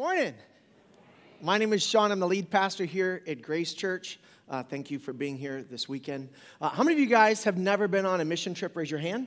[0.00, 0.32] morning.
[1.42, 2.10] My name is Sean.
[2.10, 4.18] I'm the lead pastor here at Grace Church.
[4.48, 6.30] Uh, thank you for being here this weekend.
[6.58, 8.74] Uh, how many of you guys have never been on a mission trip?
[8.74, 9.26] Raise your hand.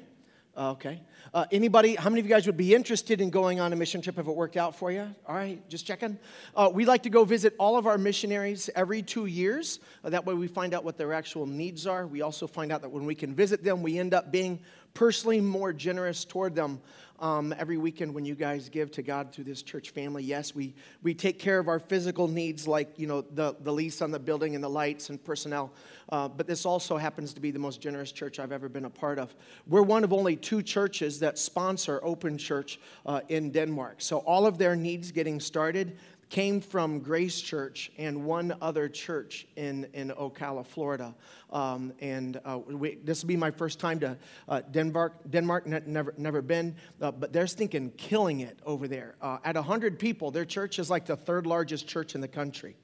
[0.58, 1.00] Uh, okay.
[1.32, 4.02] Uh, anybody, how many of you guys would be interested in going on a mission
[4.02, 5.08] trip if it worked out for you?
[5.28, 6.18] All right, just checking.
[6.56, 9.80] Uh, we like to go visit all of our missionaries every two years.
[10.04, 12.08] Uh, that way we find out what their actual needs are.
[12.08, 14.60] We also find out that when we can visit them, we end up being
[14.96, 16.82] personally more generous toward them
[17.24, 20.22] um, every weekend when you guys give to God through this church family.
[20.22, 24.02] Yes, we, we take care of our physical needs like, you know, the, the lease
[24.02, 25.72] on the building and the lights and personnel.
[26.10, 28.90] Uh, but this also happens to be the most generous church I've ever been a
[28.90, 29.34] part of.
[29.68, 34.02] We're one of only two churches that sponsor Open Church uh, in Denmark.
[34.02, 35.98] So all of their needs getting started,
[36.34, 41.14] came from Grace Church and one other church in, in Ocala, Florida.
[41.52, 44.18] Um, and uh, we, this will be my first time to
[44.50, 45.30] uh, Denmark.
[45.30, 49.14] Denmark, never, never been, uh, but they're stinking killing it over there.
[49.22, 52.76] Uh, at 100 people, their church is like the third largest church in the country.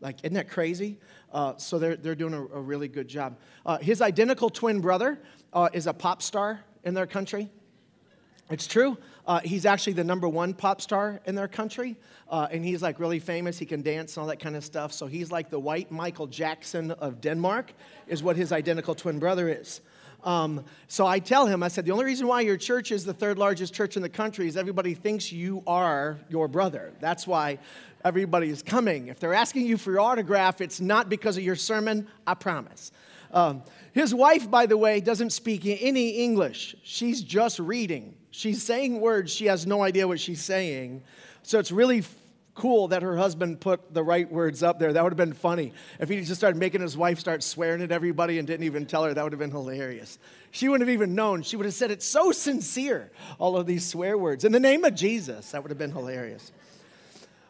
[0.00, 1.00] Like, isn't that crazy?
[1.32, 3.36] Uh, so they're, they're doing a, a really good job.
[3.66, 5.18] Uh, his identical twin brother
[5.72, 7.50] is a pop star in their country.
[8.48, 8.96] It's true.
[9.26, 11.96] Uh, he's actually the number one pop star in their country,
[12.28, 13.58] uh, and he's like really famous.
[13.58, 14.92] He can dance and all that kind of stuff.
[14.92, 17.72] So he's like the white Michael Jackson of Denmark,
[18.08, 19.80] is what his identical twin brother is.
[20.24, 23.14] Um, so I tell him, I said, the only reason why your church is the
[23.14, 26.92] third largest church in the country is everybody thinks you are your brother.
[27.00, 27.58] That's why
[28.04, 29.08] everybody is coming.
[29.08, 32.92] If they're asking you for your autograph, it's not because of your sermon, I promise.
[33.32, 33.62] Um,
[33.92, 36.76] his wife, by the way, doesn't speak any English.
[36.82, 38.14] She's just reading.
[38.32, 41.02] She's saying words, she has no idea what she's saying.
[41.42, 42.14] So it's really f-
[42.54, 44.90] cool that her husband put the right words up there.
[44.90, 45.74] That would have been funny.
[46.00, 49.04] If he just started making his wife start swearing at everybody and didn't even tell
[49.04, 50.18] her, that would have been hilarious.
[50.50, 51.42] She wouldn't have even known.
[51.42, 54.46] She would have said it's so sincere, all of these swear words.
[54.46, 56.52] In the name of Jesus, that would have been hilarious.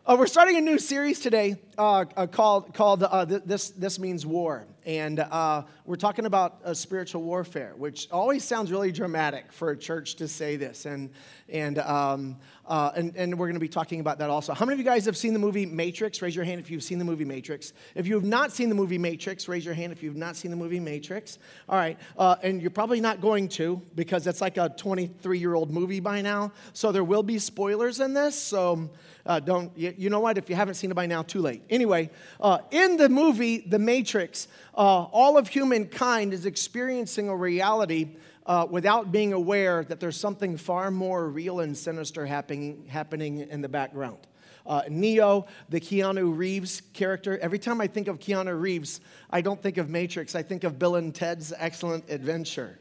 [0.05, 4.27] Uh, we're starting a new series today uh, uh, called, called uh, this, this Means
[4.27, 4.67] War.
[4.85, 9.77] And uh, we're talking about uh, spiritual warfare, which always sounds really dramatic for a
[9.77, 10.87] church to say this.
[10.87, 11.11] And,
[11.49, 12.37] and, um,
[12.69, 14.55] and, and we're going to be talking about that also.
[14.55, 16.21] How many of you guys have seen the movie Matrix?
[16.21, 17.73] Raise your hand if you've seen the movie Matrix.
[17.95, 20.51] If you have not seen the movie Matrix, raise your hand if you've not seen
[20.51, 21.39] the movie Matrix.
[21.69, 21.99] All right.
[22.43, 26.23] and you're probably not going to because it's like a 23 year old movie by
[26.23, 26.51] now.
[26.73, 28.41] So there will be spoilers in this.
[28.41, 28.91] So.
[29.25, 30.37] Uh, don't, you, you, know what?
[30.37, 31.63] If you haven't seen it by now, too late.
[31.71, 32.11] Anyway,
[32.41, 38.17] uh, in the movie The Matrix, uh, all of humankind is experiencing a reality
[38.47, 43.61] uh, without being aware that there's something far more real and sinister happening, happening in
[43.61, 44.19] the background.
[44.65, 47.39] Uh, Neo, the Keanu Reeves character.
[47.39, 49.01] Every time I think of Keanu Reeves,
[49.31, 50.35] I don't think of Matrix.
[50.35, 52.79] I think of Bill and Ted's Excellent Adventure.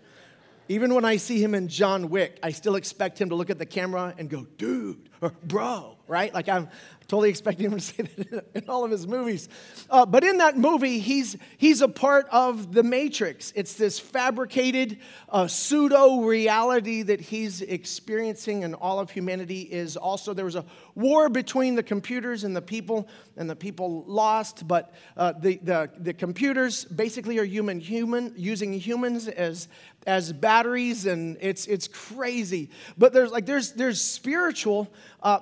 [0.69, 3.57] Even when I see him in John Wick, I still expect him to look at
[3.57, 6.33] the camera and go, dude, or bro, right?
[6.33, 6.69] Like I'm
[7.11, 9.49] totally expecting him to say that in all of his movies.
[9.89, 13.51] Uh, but in that movie, he's, he's a part of the Matrix.
[13.53, 20.33] It's this fabricated uh, pseudo reality that he's experiencing, and all of humanity is also.
[20.33, 20.63] There was a
[20.95, 25.89] war between the computers and the people, and the people lost, but uh, the, the,
[25.97, 29.67] the computers basically are human, human, using humans as,
[30.07, 32.69] as batteries, and it's, it's crazy.
[32.97, 35.39] But there's like there's, there's spiritual uh,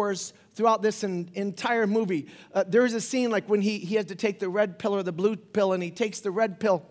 [0.00, 2.26] metaphors throughout this in, entire movie.
[2.52, 4.94] Uh, there is a scene like when he, he has to take the red pill
[4.94, 6.84] or the blue pill, and he takes the red pill.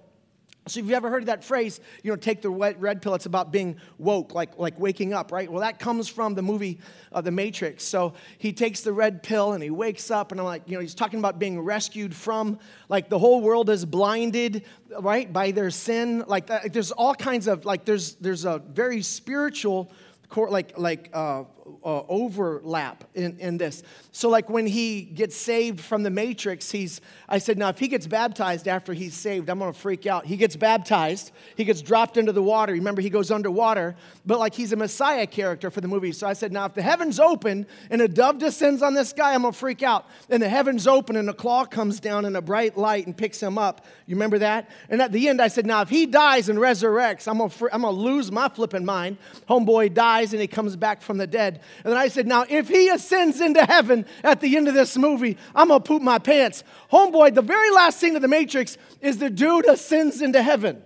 [0.67, 3.51] So, if you ever heard that phrase, you know, take the red pill, it's about
[3.51, 5.51] being woke, like, like waking up, right?
[5.51, 6.79] Well, that comes from the movie
[7.11, 7.83] uh, The Matrix.
[7.83, 10.81] So, he takes the red pill and he wakes up, and I'm like, you know,
[10.81, 14.63] he's talking about being rescued from, like, the whole world is blinded,
[14.99, 16.23] right, by their sin.
[16.27, 19.91] Like, that, there's all kinds of, like, there's, there's a very spiritual,
[20.35, 21.45] like, like, uh,
[21.83, 23.83] uh, overlap in, in this.
[24.11, 27.87] So, like when he gets saved from the matrix, he's, I said, now if he
[27.87, 30.25] gets baptized after he's saved, I'm gonna freak out.
[30.25, 32.73] He gets baptized, he gets dropped into the water.
[32.73, 36.11] Remember, he goes underwater, but like he's a Messiah character for the movie.
[36.11, 39.33] So I said, now if the heavens open and a dove descends on this guy,
[39.33, 40.05] I'm gonna freak out.
[40.29, 43.41] And the heavens open and a claw comes down in a bright light and picks
[43.41, 43.85] him up.
[44.05, 44.69] You remember that?
[44.89, 47.81] And at the end, I said, now if he dies and resurrects, I'm gonna, I'm
[47.81, 49.17] gonna lose my flipping mind.
[49.47, 51.58] Homeboy dies and he comes back from the dead.
[51.83, 54.97] And then I said, Now, if he ascends into heaven at the end of this
[54.97, 56.63] movie, I'm going to poop my pants.
[56.91, 60.83] Homeboy, the very last scene of The Matrix is the dude ascends into heaven.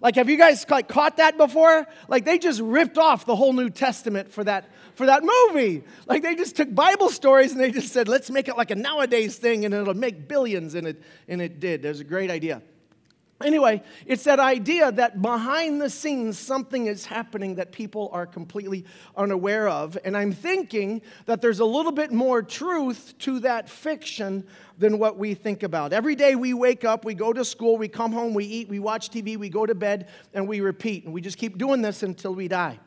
[0.00, 1.86] Like, have you guys like caught that before?
[2.08, 5.84] Like, they just ripped off the whole New Testament for that for that movie.
[6.06, 8.74] Like, they just took Bible stories and they just said, let's make it like a
[8.74, 10.74] nowadays thing and it'll make billions.
[10.74, 11.84] And it, and it did.
[11.84, 12.62] Was a great idea.
[13.44, 18.84] Anyway, it's that idea that behind the scenes something is happening that people are completely
[19.16, 19.98] unaware of.
[20.04, 24.46] And I'm thinking that there's a little bit more truth to that fiction
[24.78, 25.92] than what we think about.
[25.92, 28.78] Every day we wake up, we go to school, we come home, we eat, we
[28.78, 31.04] watch TV, we go to bed, and we repeat.
[31.04, 32.78] And we just keep doing this until we die.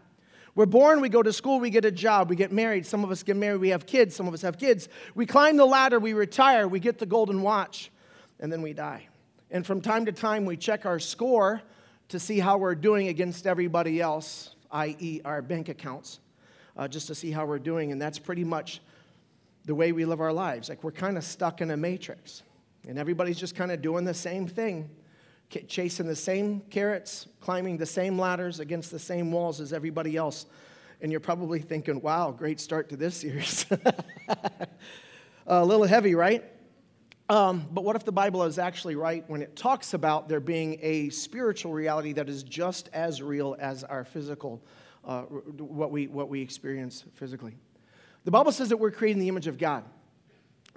[0.55, 2.85] We're born, we go to school, we get a job, we get married.
[2.85, 4.87] Some of us get married, we have kids, some of us have kids.
[5.13, 7.91] We climb the ladder, we retire, we get the golden watch,
[8.39, 9.07] and then we die.
[9.51, 11.61] And from time to time, we check our score
[12.09, 16.19] to see how we're doing against everybody else, i.e., our bank accounts,
[16.77, 17.91] uh, just to see how we're doing.
[17.91, 18.81] And that's pretty much
[19.65, 20.69] the way we live our lives.
[20.69, 22.43] Like we're kind of stuck in a matrix,
[22.87, 24.89] and everybody's just kind of doing the same thing,
[25.67, 30.45] chasing the same carrots, climbing the same ladders against the same walls as everybody else.
[31.01, 33.65] And you're probably thinking, wow, great start to this series.
[35.47, 36.43] a little heavy, right?
[37.27, 40.77] Um, but what if the Bible is actually right when it talks about there being
[40.81, 44.61] a spiritual reality that is just as real as our physical,
[45.03, 47.55] uh, what, we, what we experience physically?
[48.25, 49.83] The Bible says that we're created in the image of God.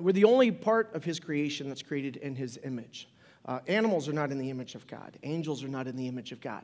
[0.01, 3.09] We're the only part of His creation that's created in His image.
[3.45, 6.33] Uh, animals are not in the image of God, angels are not in the image
[6.33, 6.63] of God.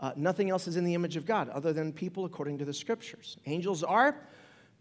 [0.00, 2.74] Uh, nothing else is in the image of God other than people according to the
[2.74, 3.36] scriptures.
[3.46, 4.16] Angels are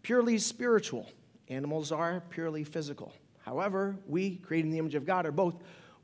[0.03, 1.09] purely spiritual,
[1.49, 3.13] animals are purely physical.
[3.43, 5.55] However, we, created in the image of God, are both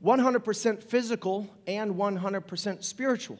[0.04, 3.38] 100% physical and 100% spiritual.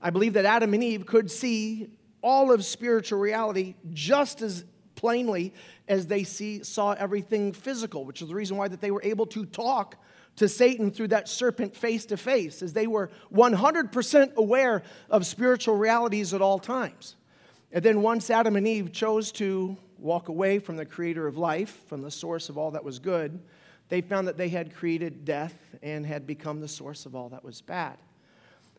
[0.00, 1.88] I believe that Adam and Eve could see
[2.22, 4.64] all of spiritual reality just as
[4.94, 5.52] plainly
[5.88, 9.26] as they see, saw everything physical, which is the reason why that they were able
[9.26, 9.96] to talk
[10.36, 15.76] to Satan through that serpent face to face, as they were 100% aware of spiritual
[15.76, 17.16] realities at all times.
[17.72, 21.86] And then once Adam and Eve chose to walk away from the creator of life,
[21.88, 23.40] from the source of all that was good,
[23.88, 27.44] they found that they had created death and had become the source of all that
[27.44, 27.96] was bad.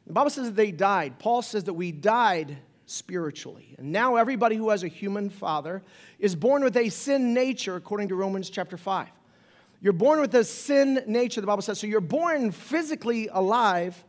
[0.07, 1.19] The Bible says that they died.
[1.19, 3.75] Paul says that we died spiritually.
[3.77, 5.81] And now everybody who has a human father
[6.19, 9.07] is born with a sin nature, according to Romans chapter 5.
[9.81, 11.79] You're born with a sin nature, the Bible says.
[11.79, 14.03] So you're born physically alive,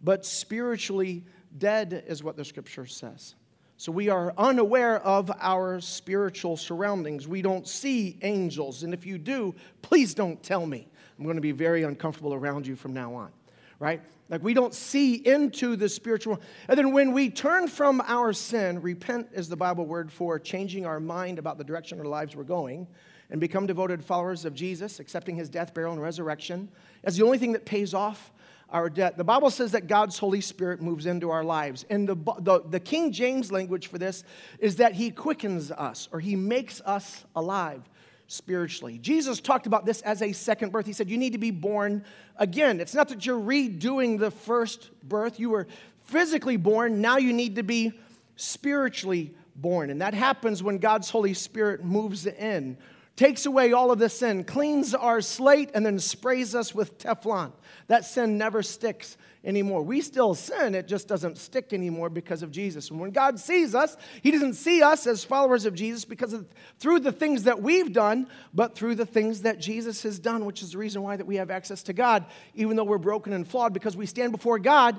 [0.00, 1.24] but spiritually
[1.56, 3.34] dead, is what the scripture says.
[3.80, 7.28] So we are unaware of our spiritual surroundings.
[7.28, 8.82] We don't see angels.
[8.82, 10.88] And if you do, please don't tell me.
[11.16, 13.30] I'm going to be very uncomfortable around you from now on,
[13.78, 14.02] right?
[14.28, 16.40] Like we don't see into the spiritual.
[16.68, 20.84] And then when we turn from our sin, repent is the Bible word for changing
[20.84, 22.88] our mind about the direction our lives were going,
[23.30, 26.68] and become devoted followers of Jesus, accepting his death, burial, and resurrection
[27.04, 28.32] as the only thing that pays off
[28.70, 29.16] our debt.
[29.16, 31.84] The Bible says that God's Holy Spirit moves into our lives.
[31.88, 34.24] And the, the, the, King James language for this
[34.58, 37.82] is that he quickens us or he makes us alive
[38.26, 38.98] spiritually.
[38.98, 40.86] Jesus talked about this as a second birth.
[40.86, 42.04] He said, You need to be born
[42.36, 42.78] again.
[42.80, 45.66] It's not that you're redoing the first birth, you were
[46.04, 47.92] physically born, now you need to be
[48.36, 49.90] spiritually born.
[49.90, 52.76] And that happens when God's Holy Spirit moves in
[53.18, 57.52] takes away all of the sin, cleans our slate, and then sprays us with Teflon.
[57.88, 59.82] That sin never sticks anymore.
[59.82, 62.90] We still sin, it just doesn't stick anymore because of Jesus.
[62.90, 66.46] And when God sees us, He doesn't see us as followers of Jesus because of,
[66.78, 70.62] through the things that we've done, but through the things that Jesus has done, which
[70.62, 72.24] is the reason why that we have access to God,
[72.54, 74.98] even though we're broken and flawed, because we stand before God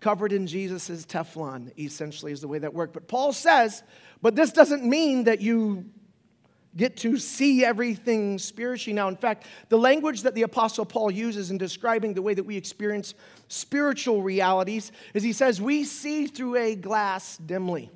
[0.00, 2.94] covered in Jesus' Teflon, essentially, is the way that worked.
[2.94, 3.82] But Paul says,
[4.22, 5.84] but this doesn't mean that you
[6.76, 9.08] get to see everything spiritually now.
[9.08, 12.56] In fact, the language that the Apostle Paul uses in describing the way that we
[12.56, 13.14] experience
[13.48, 17.90] spiritual realities is he says, We see through a glass dimly,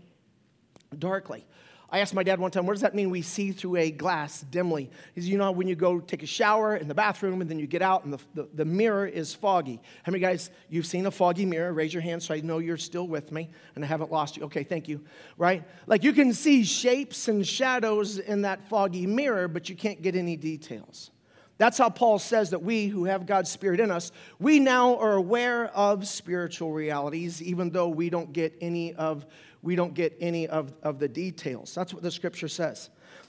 [0.98, 1.46] darkly.
[1.88, 4.40] I asked my dad one time, what does that mean we see through a glass
[4.50, 4.90] dimly?
[5.14, 7.60] He said, you know, when you go take a shower in the bathroom and then
[7.60, 9.80] you get out and the, the, the, mirror is foggy.
[10.02, 11.72] How many guys, you've seen a foggy mirror?
[11.72, 14.44] Raise your hand so I know you're still with me and I haven't lost you.
[14.44, 15.04] Okay, thank you.
[15.38, 15.62] Right?
[15.86, 20.16] Like you can see shapes and shadows in that foggy mirror, but you can't get
[20.16, 21.12] any details.
[21.58, 25.14] That's how Paul says that we who have God's Spirit in us, we now are
[25.14, 29.24] aware of spiritual realities, even though we don't get any of
[29.66, 31.74] we don't get any of, of the details.
[31.74, 32.88] That's what the scripture says.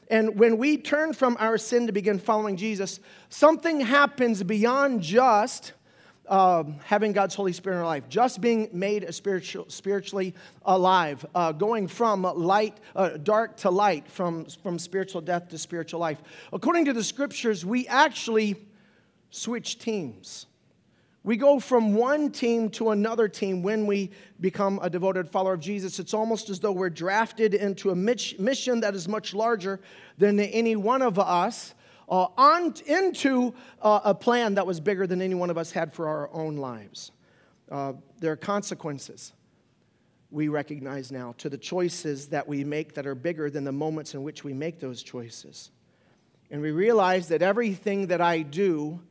[0.09, 5.73] And when we turn from our sin to begin following Jesus, something happens beyond just
[6.27, 10.33] uh, having God's Holy Spirit in our life, just being made spiritual, spiritually
[10.65, 15.99] alive, uh, going from light, uh, dark to light, from, from spiritual death to spiritual
[15.99, 16.21] life.
[16.51, 18.55] According to the scriptures, we actually
[19.29, 20.46] switch teams.
[21.27, 25.59] We go from one team to another team when we become a devoted follower of
[25.59, 25.99] Jesus.
[25.99, 29.81] It's almost as though we're drafted into a mission that is much larger
[30.17, 31.75] than any one of us
[32.07, 35.93] uh, on into uh, a plan that was bigger than any one of us had
[35.93, 37.11] for our own lives.
[37.69, 39.33] Uh, there are consequences
[40.31, 44.13] we recognize now to the choices that we make that are bigger than the moments
[44.13, 45.71] in which we make those choices.
[46.51, 49.01] And we realize that everything that I do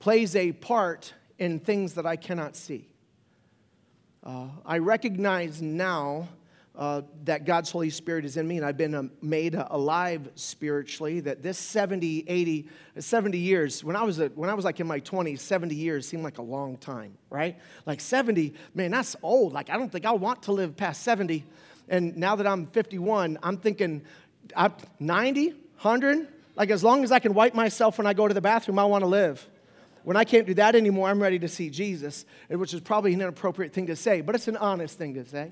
[0.00, 2.88] plays a part in things that I cannot see.
[4.22, 6.28] Uh, I recognize now
[6.76, 11.20] uh, that God's Holy Spirit is in me and I've been um, made alive spiritually.
[11.20, 14.86] That this 70, 80, 70 years, when I, was a, when I was like in
[14.86, 17.56] my 20s, 70 years seemed like a long time, right?
[17.86, 19.52] Like 70, man, that's old.
[19.52, 21.44] Like I don't think I want to live past 70.
[21.88, 24.02] And now that I'm 51, I'm thinking
[24.54, 28.34] I'm 90, 100, like as long as I can wipe myself when I go to
[28.34, 29.46] the bathroom, I want to live.
[30.06, 33.20] When I can't do that anymore, I'm ready to see Jesus, which is probably an
[33.20, 35.50] inappropriate thing to say, but it's an honest thing to say.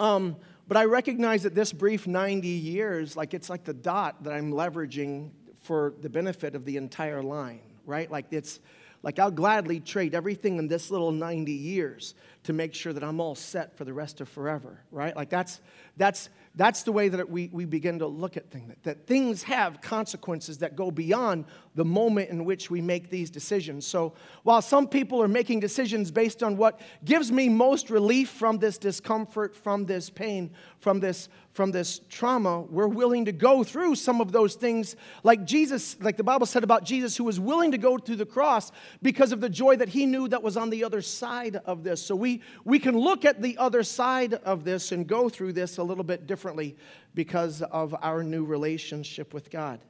[0.00, 0.34] Um,
[0.66, 4.50] but I recognize that this brief 90 years, like it's like the dot that I'm
[4.50, 5.30] leveraging
[5.60, 8.10] for the benefit of the entire line, right?
[8.10, 8.58] Like it's
[9.04, 13.20] like I'll gladly trade everything in this little 90 years to make sure that I'm
[13.20, 15.14] all set for the rest of forever, right?
[15.14, 15.60] Like that's
[15.96, 19.42] that's that's the way that we, we begin to look at things, that, that things
[19.44, 21.44] have consequences that go beyond
[21.74, 23.86] the moment in which we make these decisions.
[23.86, 28.58] So while some people are making decisions based on what gives me most relief from
[28.58, 30.50] this discomfort, from this pain,
[30.80, 35.44] from this from this trauma, we're willing to go through some of those things like
[35.44, 38.70] Jesus, like the Bible said about Jesus, who was willing to go through the cross
[39.02, 42.00] because of the joy that he knew that was on the other side of this.
[42.00, 45.78] So we, we can look at the other side of this and go through this
[45.78, 46.76] a little bit differently
[47.14, 49.80] because of our new relationship with God.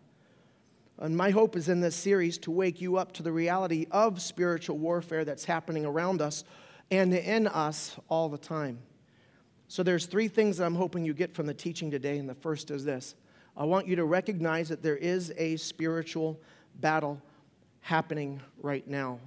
[1.00, 4.20] And my hope is in this series to wake you up to the reality of
[4.20, 6.44] spiritual warfare that's happening around us
[6.90, 8.78] and in us all the time.
[9.66, 12.34] So there's three things that I'm hoping you get from the teaching today, and the
[12.34, 13.14] first is this.
[13.56, 16.38] I want you to recognize that there is a spiritual
[16.80, 17.22] battle
[17.80, 19.20] happening right now.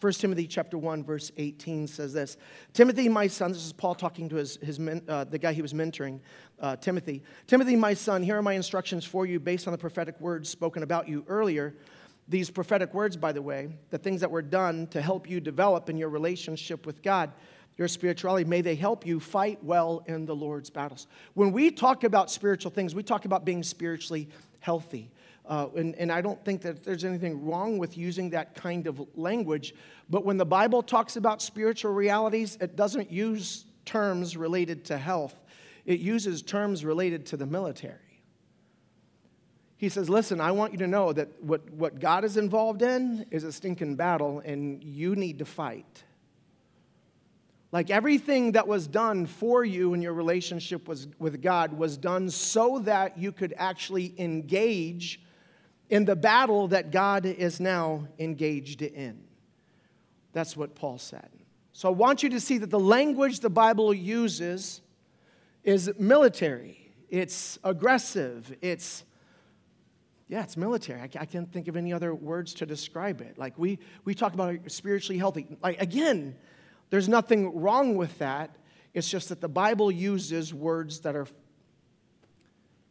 [0.00, 2.36] 1 Timothy chapter 1 verse 18 says this
[2.72, 5.62] Timothy my son this is Paul talking to his, his men, uh, the guy he
[5.62, 6.20] was mentoring
[6.60, 10.20] uh, Timothy Timothy my son here are my instructions for you based on the prophetic
[10.20, 11.74] words spoken about you earlier
[12.28, 15.88] these prophetic words by the way the things that were done to help you develop
[15.88, 17.32] in your relationship with God
[17.76, 18.44] your spirituality.
[18.44, 21.06] May they help you fight well in the Lord's battles.
[21.34, 24.28] When we talk about spiritual things, we talk about being spiritually
[24.60, 25.10] healthy.
[25.46, 29.00] Uh, and, and I don't think that there's anything wrong with using that kind of
[29.14, 29.74] language.
[30.10, 35.36] But when the Bible talks about spiritual realities, it doesn't use terms related to health,
[35.84, 38.00] it uses terms related to the military.
[39.78, 43.26] He says, Listen, I want you to know that what, what God is involved in
[43.30, 46.02] is a stinking battle, and you need to fight.
[47.72, 52.30] Like everything that was done for you in your relationship was, with God was done
[52.30, 55.20] so that you could actually engage
[55.88, 59.22] in the battle that God is now engaged in.
[60.32, 61.28] That's what Paul said.
[61.72, 64.80] So I want you to see that the language the Bible uses
[65.62, 69.04] is military, it's aggressive, it's
[70.28, 71.00] yeah, it's military.
[71.02, 73.38] I, can't think of any other words to describe it.
[73.38, 75.46] Like we we talk about spiritually healthy.
[75.62, 76.34] Like again,
[76.90, 78.56] there's nothing wrong with that.
[78.94, 81.26] It's just that the Bible uses words that are,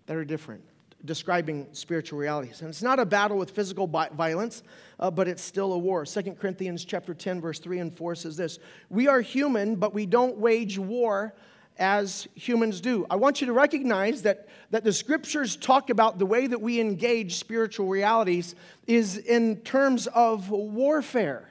[0.06, 0.64] that are different,
[1.06, 2.62] describing spiritual realities.
[2.62, 4.64] And it's not a battle with physical violence,
[5.00, 6.06] uh, but it's still a war.
[6.06, 8.60] 2 Corinthians chapter 10, verse 3 and 4 says this
[8.90, 11.34] We are human, but we don't wage war
[11.78, 13.06] as humans do.
[13.10, 16.80] I want you to recognize that, that the scriptures talk about the way that we
[16.80, 18.56] engage spiritual realities
[18.88, 21.50] is in terms of warfare.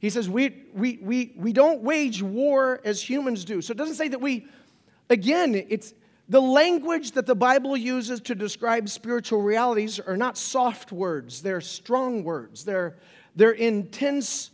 [0.00, 3.60] He says, we, we, we, we don't wage war as humans do.
[3.60, 4.46] So it doesn't say that we,
[5.10, 5.92] again, it's
[6.28, 11.60] the language that the Bible uses to describe spiritual realities are not soft words, they're
[11.60, 12.96] strong words, they're,
[13.36, 14.50] they're intense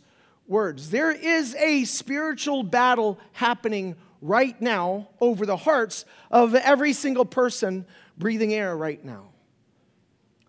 [0.47, 0.89] words.
[0.89, 7.85] There is a spiritual battle happening right now over the hearts of every single person
[8.17, 9.29] breathing air right now.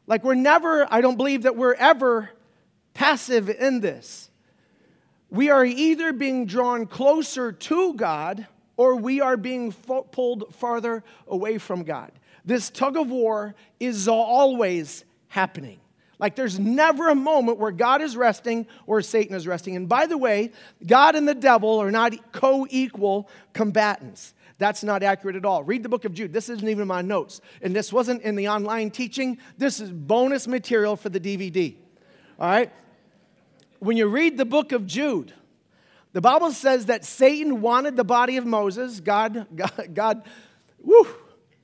[0.06, 2.30] Like we're never, I don't believe that we're ever
[2.95, 4.30] passive in this
[5.30, 11.02] we are either being drawn closer to God or we are being fo- pulled farther
[11.26, 12.12] away from God.
[12.45, 15.80] This tug of war is always happening.
[16.18, 19.76] Like there's never a moment where God is resting or Satan is resting.
[19.76, 20.52] And by the way,
[20.87, 24.33] God and the devil are not co equal combatants.
[24.59, 25.62] That's not accurate at all.
[25.64, 26.33] Read the book of Jude.
[26.33, 27.42] This isn't even my notes.
[27.61, 29.37] And this wasn't in the online teaching.
[29.59, 31.75] This is bonus material for the DVD.
[32.38, 32.73] All right?
[33.78, 35.33] when you read the book of Jude,
[36.17, 39.01] the Bible says that Satan wanted the body of Moses.
[39.01, 40.23] God, God, God
[40.83, 41.07] whew,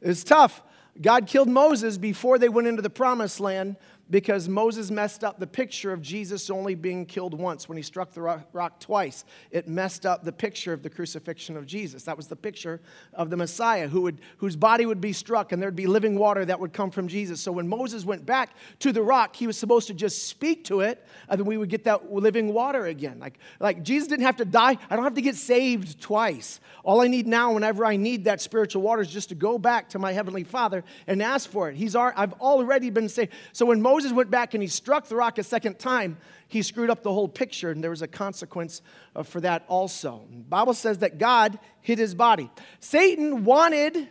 [0.03, 0.61] it's tough.
[1.01, 3.77] God killed Moses before they went into the promised land
[4.11, 8.13] because Moses messed up the picture of Jesus only being killed once when he struck
[8.13, 9.25] the rock, twice.
[9.51, 12.03] It messed up the picture of the crucifixion of Jesus.
[12.05, 12.81] That was the picture
[13.15, 16.45] of the Messiah who would, whose body would be struck and there'd be living water
[16.45, 17.41] that would come from Jesus.
[17.41, 20.81] So when Moses went back to the rock, he was supposed to just speak to
[20.81, 23.19] it and then we would get that living water again.
[23.19, 24.77] Like, like Jesus didn't have to die.
[24.91, 26.61] I don't have to get saved twice.
[26.85, 29.89] All I need now, whenever I need that spiritual water, is just to go back
[29.91, 31.77] to my Heavenly Father and ask for it.
[31.77, 33.33] He's, our, I've already been saved.
[33.53, 36.17] So when Moses Moses went back and he struck the rock a second time,
[36.49, 38.81] he screwed up the whole picture, and there was a consequence
[39.15, 40.25] uh, for that also.
[40.31, 42.51] The Bible says that God hid his body.
[42.81, 44.09] Satan wanted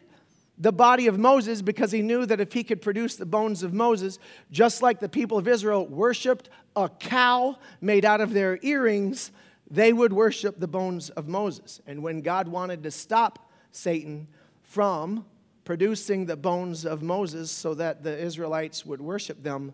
[0.60, 3.74] the body of Moses because he knew that if he could produce the bones of
[3.74, 4.20] Moses,
[4.52, 9.32] just like the people of Israel worshiped a cow made out of their earrings,
[9.68, 11.82] they would worship the bones of Moses.
[11.88, 14.28] And when God wanted to stop Satan
[14.62, 15.26] from
[15.72, 19.72] producing the bones of Moses so that the Israelites would worship them,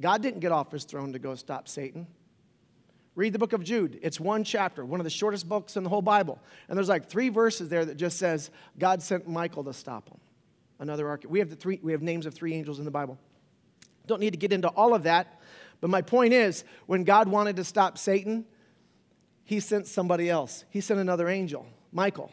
[0.00, 2.08] God didn't get off his throne to go stop Satan.
[3.14, 4.00] Read the book of Jude.
[4.02, 6.40] It's one chapter, one of the shortest books in the whole Bible.
[6.68, 10.18] And there's like three verses there that just says God sent Michael to stop him.
[10.80, 13.16] Another arch- we have the three we have names of three angels in the Bible.
[14.08, 15.40] Don't need to get into all of that,
[15.80, 18.44] but my point is when God wanted to stop Satan,
[19.44, 20.64] he sent somebody else.
[20.68, 22.32] He sent another angel, Michael.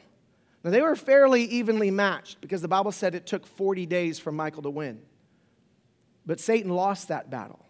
[0.66, 4.32] Now, they were fairly evenly matched because the Bible said it took 40 days for
[4.32, 5.00] Michael to win.
[6.26, 7.64] But Satan lost that battle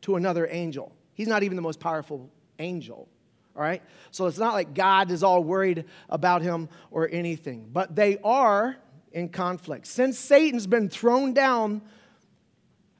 [0.00, 0.92] to another angel.
[1.14, 2.28] He's not even the most powerful
[2.58, 3.08] angel,
[3.54, 3.84] all right?
[4.10, 7.68] So it's not like God is all worried about him or anything.
[7.72, 8.76] But they are
[9.12, 9.86] in conflict.
[9.86, 11.82] Since Satan's been thrown down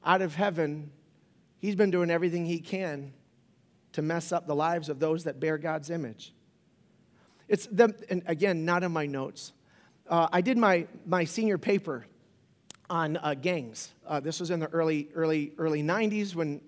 [0.05, 0.91] out of heaven,
[1.59, 3.11] he's been doing everything he can
[3.91, 6.33] to mess up the lives of those that bear God's image.
[7.51, 9.51] It's the, and again, not in my notes.
[10.07, 12.05] Uh, I did my, my senior paper
[12.89, 13.91] on uh, gangs.
[14.07, 16.61] Uh, this was in the early, early, early 90s when,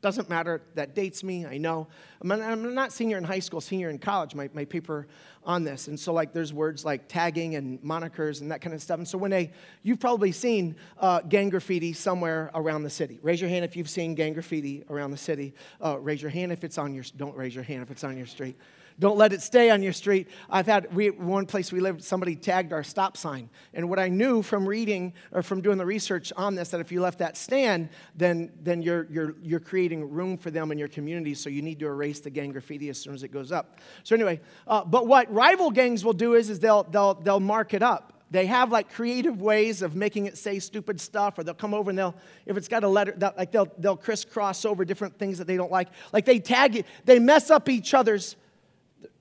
[0.00, 1.86] doesn't matter, that dates me, I know.
[2.20, 5.06] I'm, I'm not senior in high school, senior in college, my, my paper
[5.44, 5.88] on this.
[5.88, 8.98] And so, like, there's words like tagging and monikers and that kind of stuff.
[8.98, 13.18] And so, when they, you've probably seen uh, gang graffiti somewhere around the city.
[13.22, 15.54] Raise your hand if you've seen gang graffiti around the city.
[15.84, 18.16] Uh, raise your hand if it's on your, don't raise your hand if it's on
[18.16, 18.56] your street.
[18.98, 20.28] Don't let it stay on your street.
[20.48, 23.50] I've had we, one place we lived, somebody tagged our stop sign.
[23.72, 26.92] And what I knew from reading or from doing the research on this, that if
[26.92, 30.88] you left that stand, then, then you're, you're, you're creating room for them in your
[30.88, 31.34] community.
[31.34, 33.80] So you need to erase the gang graffiti as soon as it goes up.
[34.04, 37.74] So anyway, uh, but what rival gangs will do is, is they'll, they'll, they'll mark
[37.74, 41.54] it up they have like creative ways of making it say stupid stuff or they'll
[41.54, 42.16] come over and they'll
[42.46, 45.70] if it's got a letter like they'll they'll crisscross over different things that they don't
[45.70, 48.34] like like they tag it they mess up each other's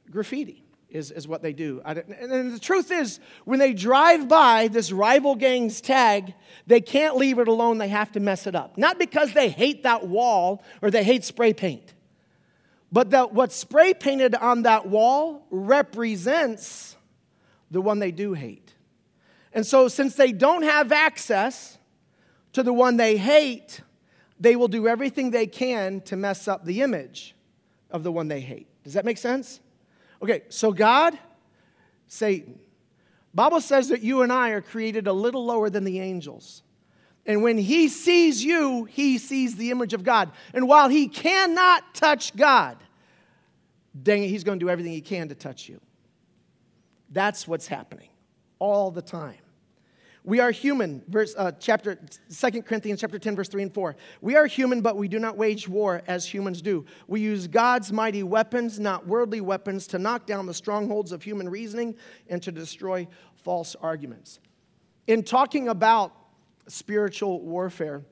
[0.09, 1.81] graffiti is, is what they do.
[1.85, 6.35] and the truth is, when they drive by this rival gang's tag,
[6.67, 7.79] they can't leave it alone.
[7.79, 8.77] They have to mess it up.
[8.77, 11.92] Not because they hate that wall or they hate spray paint,
[12.93, 16.95] but that what's spray painted on that wall represents
[17.71, 18.75] the one they do hate.
[19.51, 21.79] And so, since they don't have access
[22.53, 23.81] to the one they hate,
[24.39, 27.35] they will do everything they can to mess up the image
[27.89, 28.67] of the one they hate.
[28.83, 29.59] Does that make sense?
[30.21, 31.17] Okay, so God,
[32.07, 32.59] Satan.
[33.33, 36.61] Bible says that you and I are created a little lower than the angels.
[37.25, 40.31] And when he sees you, he sees the image of God.
[40.53, 42.77] And while he cannot touch God,
[44.01, 45.79] dang it, he's going to do everything he can to touch you.
[47.09, 48.09] That's what's happening
[48.59, 49.37] all the time.
[50.25, 51.99] We are human, verse, uh, chapter,
[52.33, 53.95] 2 Corinthians chapter 10, verse 3 and 4.
[54.21, 56.85] We are human, but we do not wage war as humans do.
[57.07, 61.49] We use God's mighty weapons, not worldly weapons, to knock down the strongholds of human
[61.49, 61.95] reasoning
[62.29, 63.05] and to destroy
[63.35, 64.39] false arguments.
[65.07, 66.13] In talking about
[66.67, 68.03] spiritual warfare,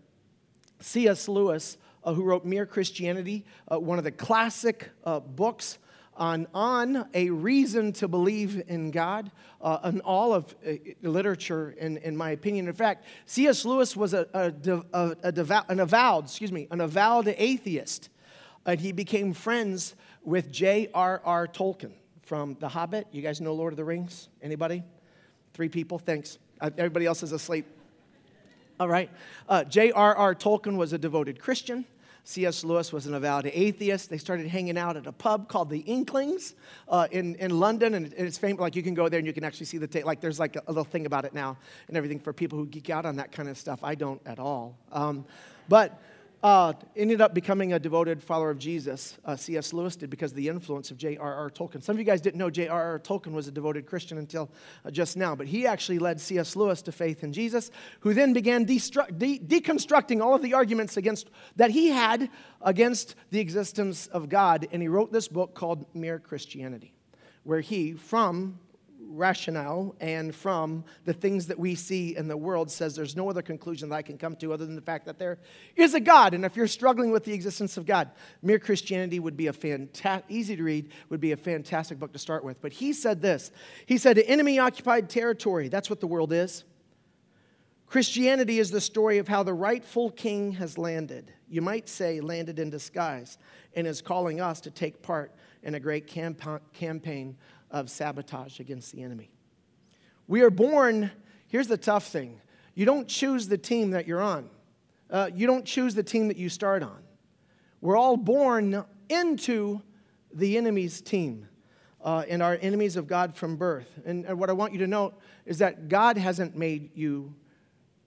[0.80, 1.28] C.S.
[1.28, 5.78] Lewis, uh, who wrote Mere Christianity, uh, one of the classic uh, books
[6.16, 11.98] on, on a reason to believe in God, uh, in all of uh, literature, in,
[11.98, 12.68] in my opinion.
[12.68, 13.66] In fact, C.S.
[13.66, 18.10] Lewis was a, a, a, a devout, an avowed, excuse me, an avowed atheist.
[18.66, 21.48] And he became friends with J.R.R.
[21.48, 23.08] Tolkien from The Hobbit.
[23.12, 24.30] You guys know Lord of the Rings?
[24.42, 24.84] Anybody?
[25.54, 25.98] Three people?
[25.98, 26.38] Thanks.
[26.60, 27.66] Uh, everybody else is asleep.
[28.82, 29.12] All right.
[29.48, 30.34] Uh, J.R.R.
[30.34, 31.86] Tolkien was a devoted Christian.
[32.24, 32.64] C.S.
[32.64, 34.10] Lewis was an avowed atheist.
[34.10, 36.56] They started hanging out at a pub called the Inklings
[36.88, 38.60] uh, in, in London, and it's famous.
[38.60, 40.20] Like you can go there and you can actually see the ta- like.
[40.20, 41.58] There's like a, little thing about it now
[41.90, 43.84] and everything for people who geek out on that kind of stuff.
[43.84, 44.76] I don't at all.
[44.92, 45.26] Um,
[45.70, 46.02] but
[46.44, 49.18] uh, ended up becoming a devoted follower of Jesus.
[49.24, 49.74] Uh, C.S.
[49.74, 51.50] Lewis did because of the influence of J.R.R.
[51.52, 51.84] Tolkien.
[51.84, 53.00] Some of you guys didn't know J.R.R.
[53.00, 54.50] Tolkien was a devoted Christian until
[54.84, 56.56] uh, just now, but he actually led C.S.
[56.56, 60.98] Lewis to faith in Jesus, who then began destru- de- deconstructing all of the arguments
[60.98, 62.30] against that he had
[62.62, 66.94] against the existence of God, and he wrote this book called Mere Christianity,
[67.44, 68.60] where he, from
[69.12, 73.42] rationale and from the things that we see in the world says there's no other
[73.42, 75.40] conclusion that I can come to other than the fact that there
[75.76, 76.34] is a God.
[76.34, 80.26] And if you're struggling with the existence of God, Mere Christianity would be a fantastic,
[80.30, 82.62] easy to read, would be a fantastic book to start with.
[82.62, 83.52] But he said this
[83.86, 86.64] He said, enemy occupied territory, that's what the world is.
[87.92, 91.34] Christianity is the story of how the rightful king has landed.
[91.50, 93.38] You might say landed in disguise
[93.76, 97.36] and is calling us to take part in a great camp- campaign
[97.72, 99.32] of sabotage against the enemy.
[100.28, 101.12] We are born,
[101.48, 102.40] here's the tough thing
[102.74, 104.50] you don't choose the team that you're on,
[105.10, 107.02] uh, you don't choose the team that you start on.
[107.82, 109.82] We're all born into
[110.34, 111.48] the enemy's team.
[112.04, 114.00] Uh, and are enemies of God from birth.
[114.08, 115.14] And, and what I want you to note
[115.46, 117.36] is that God hasn't made you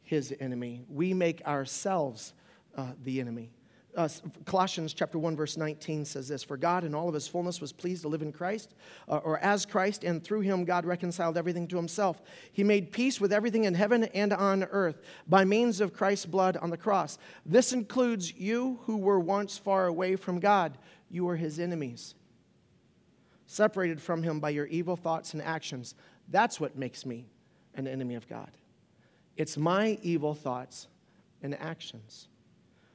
[0.03, 0.85] his enemy.
[0.89, 2.33] We make ourselves
[2.77, 3.53] uh, the enemy
[3.97, 4.09] uh,
[4.45, 7.73] Colossians chapter 1 verse 19 says this for God in all of his fullness was
[7.73, 8.75] pleased to live in Christ
[9.09, 12.23] uh, or as Christ and through him God reconciled everything to himself.
[12.53, 16.57] He made peace with everything in heaven and on earth by means of Christ's blood
[16.57, 17.19] on the cross.
[17.47, 20.77] This includes you who were once far away from God.
[21.11, 22.15] You were his enemies
[23.47, 25.95] separated from him by your evil thoughts and actions.
[26.29, 27.29] That's what makes me
[27.75, 28.51] an enemy of God.
[29.37, 30.89] It's my evil thoughts
[31.43, 32.29] and actions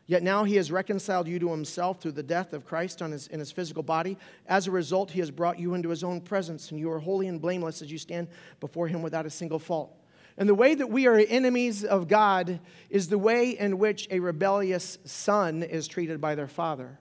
[0.09, 3.27] Yet now he has reconciled you to himself through the death of Christ on his,
[3.27, 4.17] in his physical body.
[4.47, 7.27] As a result, he has brought you into his own presence, and you are holy
[7.27, 8.27] and blameless as you stand
[8.59, 9.95] before him without a single fault.
[10.35, 14.19] And the way that we are enemies of God is the way in which a
[14.19, 16.97] rebellious son is treated by their father.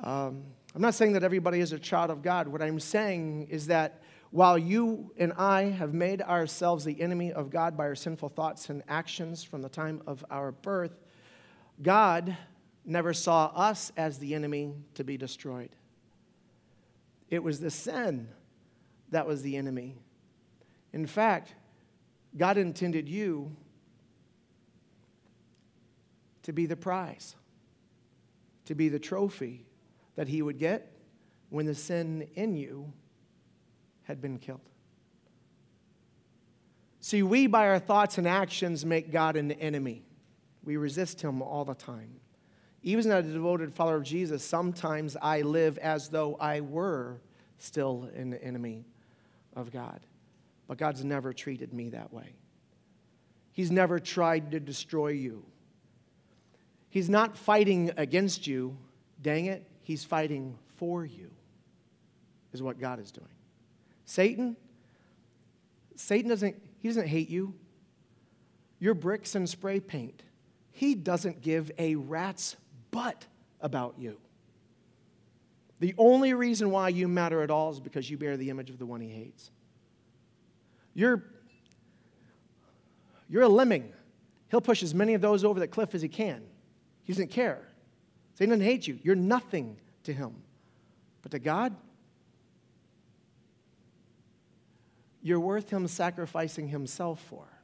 [0.00, 0.44] Um,
[0.76, 2.46] I'm not saying that everybody is a child of God.
[2.46, 7.50] What I'm saying is that while you and I have made ourselves the enemy of
[7.50, 10.92] God by our sinful thoughts and actions from the time of our birth,
[11.80, 12.36] God
[12.84, 15.70] never saw us as the enemy to be destroyed.
[17.30, 18.28] It was the sin
[19.10, 19.96] that was the enemy.
[20.92, 21.54] In fact,
[22.36, 23.54] God intended you
[26.42, 27.36] to be the prize,
[28.64, 29.66] to be the trophy
[30.16, 30.90] that He would get
[31.50, 32.92] when the sin in you
[34.04, 34.60] had been killed.
[37.00, 40.07] See, we by our thoughts and actions make God an enemy.
[40.68, 42.20] We resist him all the time.
[42.82, 47.22] Even as a devoted follower of Jesus, sometimes I live as though I were
[47.56, 48.84] still an enemy
[49.56, 50.00] of God.
[50.66, 52.34] But God's never treated me that way.
[53.52, 55.42] He's never tried to destroy you.
[56.90, 58.76] He's not fighting against you.
[59.22, 61.30] Dang it, he's fighting for you,
[62.52, 63.26] is what God is doing.
[64.04, 64.54] Satan,
[65.96, 67.54] Satan doesn't, he doesn't hate you.
[68.78, 70.24] You're bricks and spray paint.
[70.78, 72.54] He doesn't give a rat's
[72.92, 73.26] butt
[73.60, 74.16] about you.
[75.80, 78.78] The only reason why you matter at all is because you bear the image of
[78.78, 79.50] the one he hates.
[80.94, 81.24] You're,
[83.28, 83.92] you're a lemming.
[84.52, 86.44] He'll push as many of those over the cliff as he can.
[87.02, 87.66] He doesn't care.
[88.34, 89.00] Satan doesn't hate you.
[89.02, 90.32] You're nothing to him.
[91.22, 91.74] But to God,
[95.22, 97.57] you're worth him sacrificing himself for.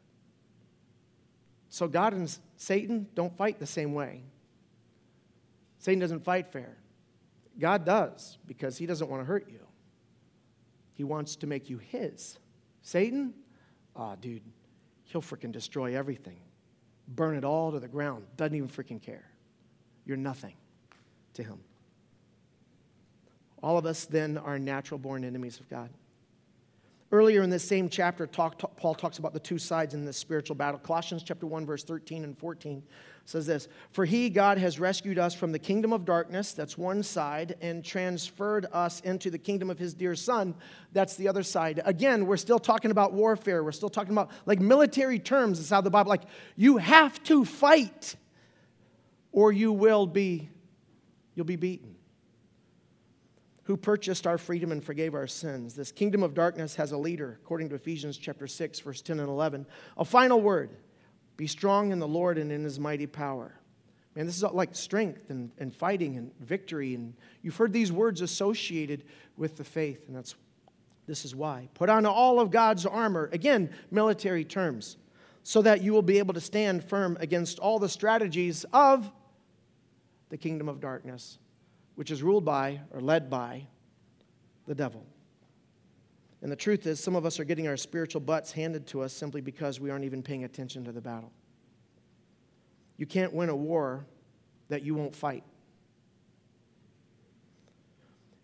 [1.74, 4.22] So God and Satan don't fight the same way.
[5.80, 6.76] Satan doesn't fight fair.
[7.58, 9.58] God does because he doesn't want to hurt you.
[10.92, 12.38] He wants to make you his.
[12.82, 13.34] Satan,
[13.96, 14.42] ah, oh, dude,
[15.06, 16.38] he'll freaking destroy everything,
[17.08, 18.24] burn it all to the ground.
[18.37, 19.28] Doesn't even freaking care.
[20.06, 20.54] You're nothing
[21.32, 21.58] to him.
[23.64, 25.90] All of us then are natural born enemies of God.
[27.12, 30.16] Earlier in this same chapter, talk, talk, Paul talks about the two sides in this
[30.16, 30.80] spiritual battle.
[30.80, 32.82] Colossians chapter 1, verse 13 and 14
[33.26, 37.02] says this For he, God, has rescued us from the kingdom of darkness, that's one
[37.02, 40.54] side, and transferred us into the kingdom of his dear son,
[40.92, 41.80] that's the other side.
[41.84, 43.62] Again, we're still talking about warfare.
[43.62, 45.60] We're still talking about like military terms.
[45.60, 46.24] It's how the Bible, like,
[46.56, 48.16] you have to fight
[49.30, 50.48] or you will be,
[51.34, 51.93] you'll be beaten
[53.64, 55.74] who purchased our freedom and forgave our sins.
[55.74, 59.29] This kingdom of darkness has a leader, according to Ephesians chapter 6, verse 10 and
[59.29, 59.66] 11.
[59.96, 60.70] A final word
[61.37, 63.59] be strong in the Lord and in his mighty power.
[64.14, 66.94] Man, this is like strength and, and fighting and victory.
[66.94, 69.05] And you've heard these words associated
[69.37, 70.37] with the faith, and that's
[71.07, 71.68] this is why.
[71.74, 73.29] Put on all of God's armor.
[73.33, 74.96] Again, military terms.
[75.46, 79.11] so that you will be able to stand firm against all the strategies of
[80.31, 81.37] the kingdom of darkness,
[81.94, 83.66] which is ruled by or led by
[84.66, 85.04] the devil.
[86.42, 89.12] And the truth is, some of us are getting our spiritual butts handed to us
[89.12, 91.33] simply because we aren't even paying attention to the battle.
[92.96, 94.04] You can't win a war
[94.68, 95.42] that you won't fight.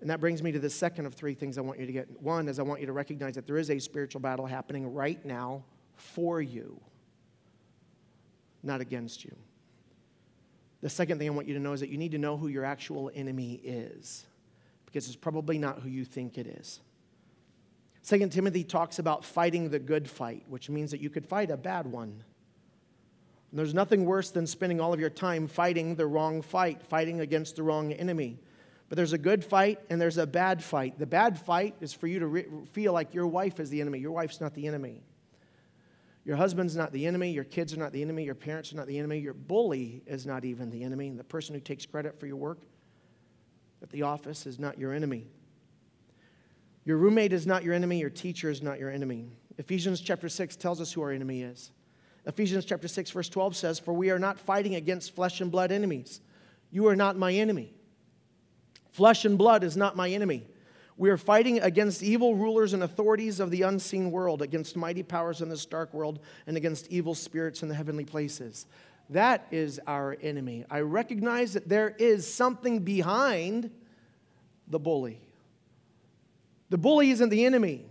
[0.00, 2.22] And that brings me to the second of three things I want you to get.
[2.22, 5.22] One is I want you to recognize that there is a spiritual battle happening right
[5.26, 5.62] now
[5.94, 6.80] for you,
[8.62, 9.36] not against you.
[10.80, 12.48] The second thing I want you to know is that you need to know who
[12.48, 14.26] your actual enemy is,
[14.86, 16.80] because it's probably not who you think it is.
[18.02, 21.56] Second Timothy talks about fighting the good fight, which means that you could fight a
[21.56, 22.24] bad one.
[23.50, 27.20] And there's nothing worse than spending all of your time fighting the wrong fight, fighting
[27.20, 28.38] against the wrong enemy.
[28.88, 30.98] But there's a good fight and there's a bad fight.
[30.98, 33.98] The bad fight is for you to re- feel like your wife is the enemy.
[33.98, 35.02] Your wife's not the enemy.
[36.24, 37.32] Your husband's not the enemy.
[37.32, 38.24] Your kids are not the enemy.
[38.24, 39.18] Your parents are not the enemy.
[39.18, 41.10] Your bully is not even the enemy.
[41.10, 42.58] The person who takes credit for your work
[43.82, 45.26] at the office is not your enemy.
[46.84, 47.98] Your roommate is not your enemy.
[47.98, 49.30] Your teacher is not your enemy.
[49.58, 51.70] Ephesians chapter 6 tells us who our enemy is.
[52.26, 55.72] Ephesians chapter 6, verse 12 says, For we are not fighting against flesh and blood
[55.72, 56.20] enemies.
[56.70, 57.72] You are not my enemy.
[58.92, 60.46] Flesh and blood is not my enemy.
[61.00, 65.40] We are fighting against evil rulers and authorities of the unseen world, against mighty powers
[65.40, 68.66] in this dark world, and against evil spirits in the heavenly places.
[69.08, 70.66] That is our enemy.
[70.70, 73.70] I recognize that there is something behind
[74.68, 75.22] the bully.
[76.68, 77.86] The bully isn't the enemy,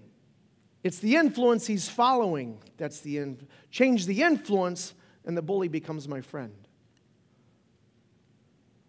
[0.83, 2.59] it's the influence he's following.
[2.77, 4.93] That's the in- change the influence,
[5.25, 6.53] and the bully becomes my friend.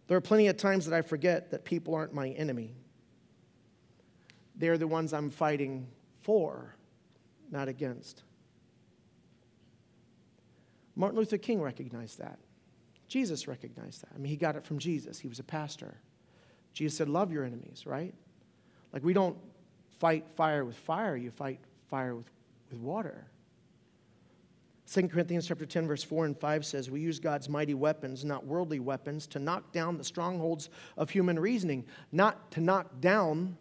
[0.09, 2.75] There are plenty of times that I forget that people aren't my enemy.
[4.61, 5.89] They're the ones I'm fighting
[6.21, 6.75] for,
[7.51, 8.23] not against.
[10.95, 12.39] Martin Luther King recognized that.
[13.09, 14.11] Jesus recognized that.
[14.15, 15.19] I mean, he got it from Jesus.
[15.19, 15.97] He was a pastor.
[16.75, 18.13] Jesus said, Love your enemies, right?
[18.93, 19.39] Like, we don't
[19.99, 22.31] fight fire with fire, you fight fire with,
[22.71, 23.29] with water.
[24.93, 28.45] 2 Corinthians chapter 10 verse 4 and 5 says we use God's mighty weapons not
[28.45, 33.57] worldly weapons to knock down the strongholds of human reasoning not to knock down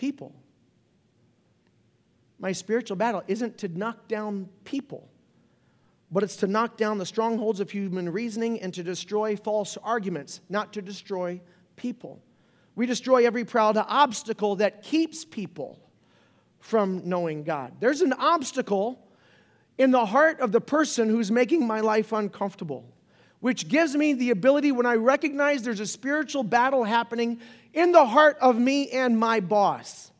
[0.00, 0.34] people.
[2.38, 5.10] My spiritual battle isn't to knock down people
[6.10, 10.40] but it's to knock down the strongholds of human reasoning and to destroy false arguments
[10.48, 11.40] not to destroy
[11.76, 12.20] people.
[12.74, 15.78] We destroy every proud obstacle that keeps people
[16.58, 17.74] from knowing God.
[17.80, 19.06] There's an obstacle
[19.78, 22.84] in the heart of the person who's making my life uncomfortable,
[23.40, 27.40] which gives me the ability when I recognize there's a spiritual battle happening
[27.72, 30.10] in the heart of me and my boss.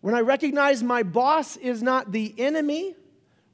[0.00, 2.94] When I recognize my boss is not the enemy,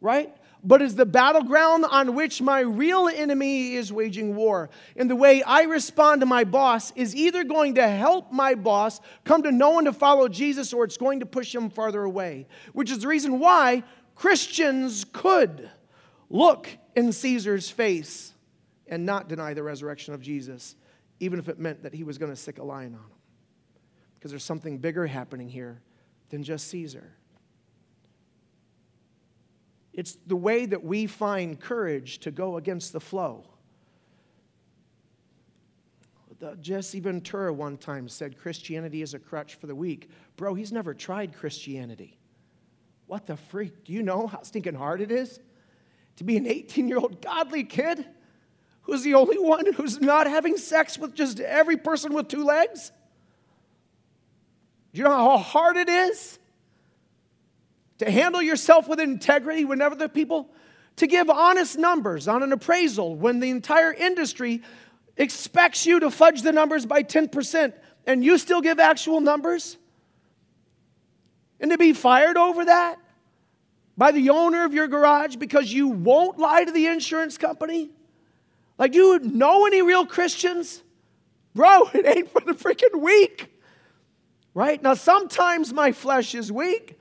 [0.01, 0.35] right?
[0.63, 4.69] But is the battleground on which my real enemy is waging war.
[4.97, 9.01] And the way I respond to my boss is either going to help my boss
[9.25, 12.47] come to know and to follow Jesus or it's going to push him farther away.
[12.73, 15.71] Which is the reason why Christians could
[16.29, 18.35] look in Caesar's face
[18.91, 20.75] and not deny the resurrection of Jesus,
[21.21, 23.17] even if it meant that he was going to stick a lion on him.
[24.19, 25.81] Because there's something bigger happening here
[26.29, 27.15] than just Caesar.
[29.95, 33.45] It's the way that we find courage to go against the flow.
[36.61, 40.11] Jesse Ventura one time said Christianity is a crutch for the weak.
[40.37, 42.19] Bro, he's never tried Christianity.
[43.07, 43.85] What the freak?
[43.85, 45.41] Do you know how stinking hard it is
[46.17, 48.07] to be an 18 year old godly kid
[48.83, 52.93] who's the only one who's not having sex with just every person with two legs?
[54.93, 56.39] Do you know how hard it is
[57.99, 60.49] to handle yourself with integrity whenever the people,
[60.97, 64.63] to give honest numbers on an appraisal when the entire industry
[65.17, 67.73] expects you to fudge the numbers by 10%
[68.07, 69.77] and you still give actual numbers?
[71.61, 72.97] And to be fired over that
[73.99, 77.91] by the owner of your garage because you won't lie to the insurance company?
[78.81, 80.83] Like, do you know any real Christians?
[81.55, 83.55] Bro, it ain't for the freaking weak.
[84.55, 84.83] Right?
[84.83, 86.99] Now, sometimes my flesh is weak,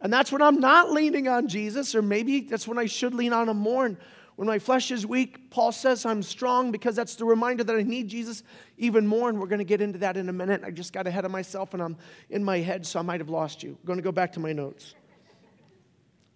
[0.00, 3.34] and that's when I'm not leaning on Jesus, or maybe that's when I should lean
[3.34, 3.84] on him more.
[3.84, 3.98] And
[4.36, 7.82] when my flesh is weak, Paul says I'm strong because that's the reminder that I
[7.82, 8.42] need Jesus
[8.78, 9.28] even more.
[9.28, 10.62] And we're going to get into that in a minute.
[10.64, 11.98] I just got ahead of myself and I'm
[12.30, 13.76] in my head, so I might have lost you.
[13.78, 14.94] I'm going to go back to my notes.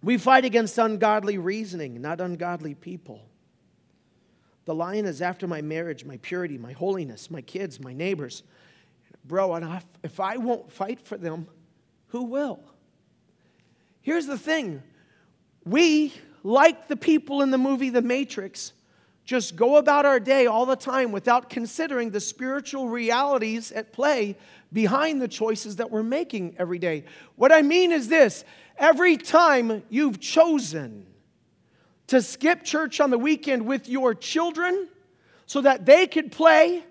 [0.03, 3.21] We fight against ungodly reasoning, not ungodly people.
[4.65, 8.43] The lion is after my marriage, my purity, my holiness, my kids, my neighbors.
[9.25, 11.47] Bro, and if I won't fight for them,
[12.07, 12.59] who will?
[14.01, 14.83] Here's the thing
[15.63, 18.73] we like the people in the movie The Matrix,
[19.25, 24.35] just go about our day all the time without considering the spiritual realities at play
[24.73, 27.05] behind the choices that we're making every day.
[27.35, 28.43] What I mean is this
[28.77, 31.05] every time you've chosen
[32.11, 34.89] to skip church on the weekend with your children
[35.45, 36.83] so that they could play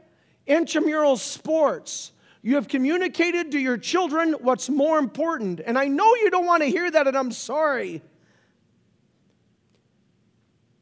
[0.47, 5.61] intramural sports, you have communicated to your children what's more important.
[5.61, 8.01] And I know you don't want to hear that, and I'm sorry.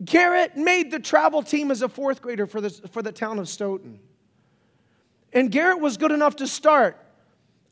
[0.05, 3.49] Garrett made the travel team as a fourth grader for the, for the town of
[3.49, 3.99] Stoughton.
[5.33, 6.97] And Garrett was good enough to start.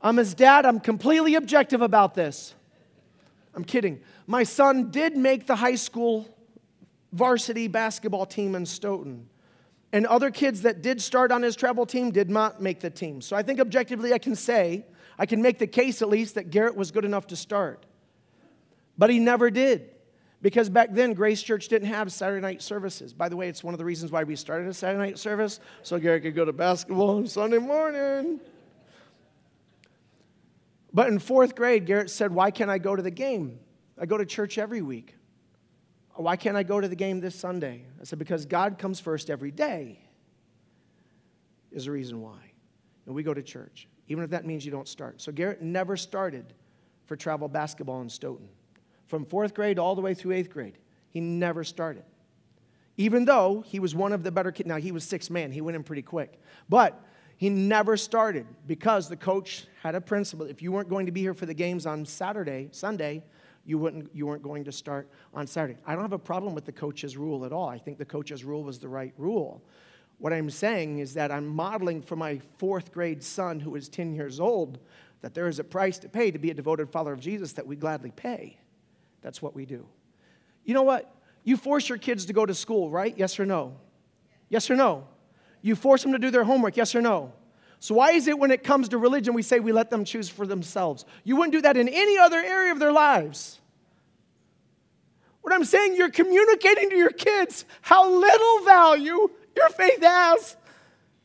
[0.03, 2.57] I'm his dad, I'm completely objective about this.
[3.55, 4.01] I'm kidding.
[4.27, 6.29] My son did make the high school
[7.17, 9.29] varsity basketball team in Stoughton.
[9.93, 13.21] And other kids that did start on his travel team did not make the team.
[13.21, 14.85] So I think objectively I can say,
[15.19, 17.87] I can make the case at least that Garrett was good enough to start.
[18.99, 19.91] But he never did.
[20.43, 23.13] Because back then, Grace Church didn't have Saturday night services.
[23.13, 25.61] By the way, it's one of the reasons why we started a Saturday night service,
[25.83, 28.39] so Garrett could go to basketball on Sunday morning.
[30.93, 33.59] But in fourth grade, Garrett said, Why can't I go to the game?
[33.99, 35.16] I go to church every week.
[36.17, 37.85] Why can't I go to the game this Sunday?
[38.01, 40.01] I said, Because God comes first every day,
[41.73, 42.39] is the reason why.
[43.05, 45.21] And we go to church, even if that means you don't start.
[45.21, 46.55] So Garrett never started
[47.05, 48.49] for travel basketball in Stoughton.
[49.07, 50.79] From fourth grade all the way through eighth grade,
[51.11, 52.05] he never started.
[52.97, 54.67] Even though he was one of the better kids.
[54.67, 56.41] Now, he was six man, he went in pretty quick.
[56.69, 57.01] But
[57.37, 60.47] he never started because the coach had a principle.
[60.47, 63.23] If you weren't going to be here for the games on Saturday, Sunday,
[63.67, 65.79] you, wouldn't, you weren't going to start on Saturday.
[65.85, 67.69] I don't have a problem with the coach's rule at all.
[67.69, 69.63] I think the coach's rule was the right rule.
[70.19, 74.15] What I'm saying is that I'm modeling for my fourth grade son, who is 10
[74.15, 74.79] years old,
[75.21, 77.67] that there is a price to pay to be a devoted follower of Jesus that
[77.67, 78.59] we gladly pay.
[79.21, 79.87] That's what we do.
[80.65, 81.13] You know what?
[81.43, 83.15] You force your kids to go to school, right?
[83.17, 83.77] Yes or no?
[84.49, 85.07] Yes or no?
[85.61, 87.33] You force them to do their homework, yes or no?
[87.81, 90.29] So, why is it when it comes to religion, we say we let them choose
[90.29, 91.05] for themselves?
[91.25, 93.61] You wouldn't do that in any other area of their lives.
[95.43, 100.57] What I'm saying, you're communicating to your kids how little value your faith has.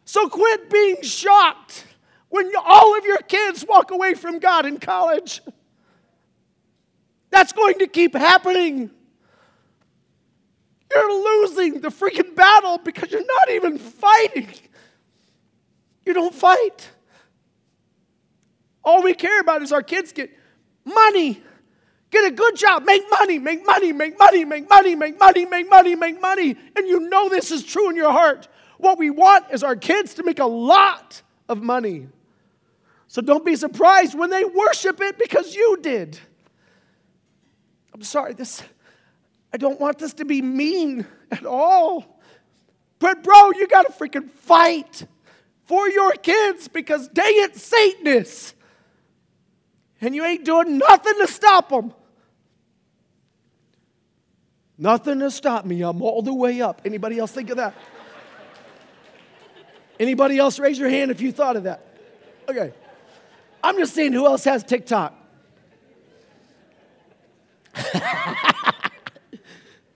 [0.05, 1.85] So, quit being shocked
[2.29, 5.41] when all of your kids walk away from God in college.
[7.29, 8.91] That's going to keep happening.
[10.93, 14.49] You're losing the freaking battle because you're not even fighting.
[16.05, 16.89] You don't fight.
[18.83, 20.31] All we care about is our kids get
[20.83, 21.41] money,
[22.09, 25.69] get a good job, make money, make money, make money, make money, make money, make
[25.69, 26.55] money, make money.
[26.75, 28.47] And you know this is true in your heart.
[28.77, 32.07] What we want is our kids to make a lot of money.
[33.07, 36.17] So don't be surprised when they worship it because you did.
[37.93, 38.63] I'm sorry, this
[39.53, 42.21] I don't want this to be mean at all.
[42.99, 45.05] But bro, you got to freaking fight
[45.71, 48.53] for your kids because dang it, Satan is.
[50.01, 51.93] And you ain't doing nothing to stop them.
[54.77, 55.81] Nothing to stop me.
[55.81, 56.81] I'm all the way up.
[56.83, 57.73] Anybody else think of that?
[59.97, 61.87] Anybody else raise your hand if you thought of that?
[62.49, 62.73] Okay.
[63.63, 65.15] I'm just seeing who else has TikTok?
[67.77, 67.91] oh,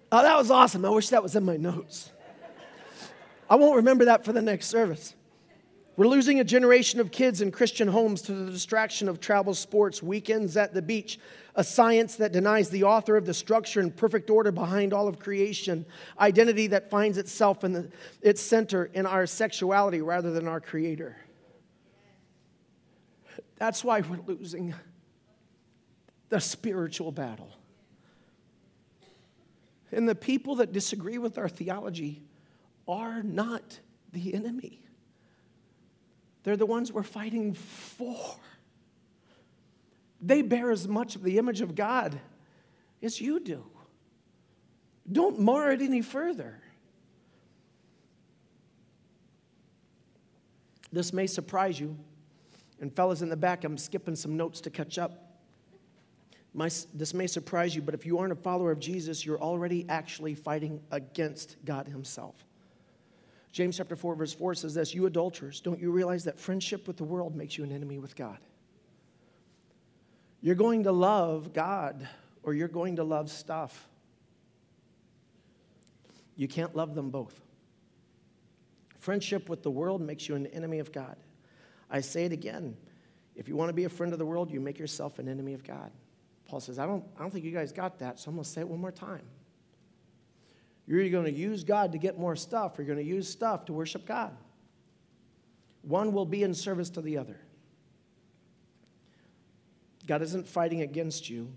[0.10, 0.86] that was awesome.
[0.86, 2.14] I wish that was in my notes.
[3.50, 5.14] I won't remember that for the next service.
[5.98, 10.04] We're losing a generation of kids in Christian homes to the distraction of travel sports,
[10.04, 11.20] weekends at the beach,
[11.56, 15.20] a science that denies the author of the structure and perfect order behind all of
[15.20, 15.86] creation,
[16.20, 17.90] identity that finds itself in the,
[18.22, 21.16] its center in our sexuality rather than our creator.
[23.56, 24.76] That's why we're losing
[26.28, 27.54] the spiritual battle.
[29.94, 32.22] And the people that disagree with our theology
[32.86, 33.80] are not
[34.12, 34.85] the enemy.
[36.46, 38.36] They're the ones we're fighting for.
[40.22, 42.20] They bear as much of the image of God
[43.02, 43.66] as you do.
[45.12, 46.62] Don't mar it any further.
[50.92, 51.98] This may surprise you.
[52.80, 55.40] And, fellas in the back, I'm skipping some notes to catch up.
[56.54, 59.84] My, this may surprise you, but if you aren't a follower of Jesus, you're already
[59.90, 62.45] actually fighting against God Himself.
[63.56, 66.98] James chapter 4, verse 4 says this You adulterers, don't you realize that friendship with
[66.98, 68.38] the world makes you an enemy with God?
[70.42, 72.06] You're going to love God
[72.44, 73.88] or you're going to love stuff.
[76.36, 77.40] You can't love them both.
[79.00, 81.16] Friendship with the world makes you an enemy of God.
[81.90, 82.76] I say it again.
[83.38, 85.54] If you want to be a friend of the world, you make yourself an enemy
[85.54, 85.92] of God.
[86.46, 88.50] Paul says, I don't, I don't think you guys got that, so I'm going to
[88.50, 89.24] say it one more time.
[90.88, 93.66] You're going to use God to get more stuff, or you're going to use stuff
[93.66, 94.36] to worship God.
[95.82, 97.40] One will be in service to the other.
[100.08, 101.52] God isn't fighting against you.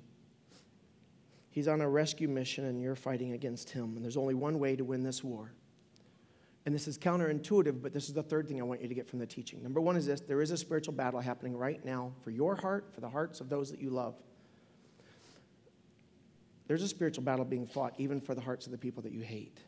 [1.50, 3.96] He's on a rescue mission and you're fighting against him.
[3.96, 5.52] And there's only one way to win this war.
[6.64, 9.08] And this is counterintuitive, but this is the third thing I want you to get
[9.08, 9.62] from the teaching.
[9.62, 12.90] Number one is this there is a spiritual battle happening right now for your heart,
[12.94, 14.14] for the hearts of those that you love.
[16.68, 19.22] There's a spiritual battle being fought even for the hearts of the people that you
[19.22, 19.58] hate.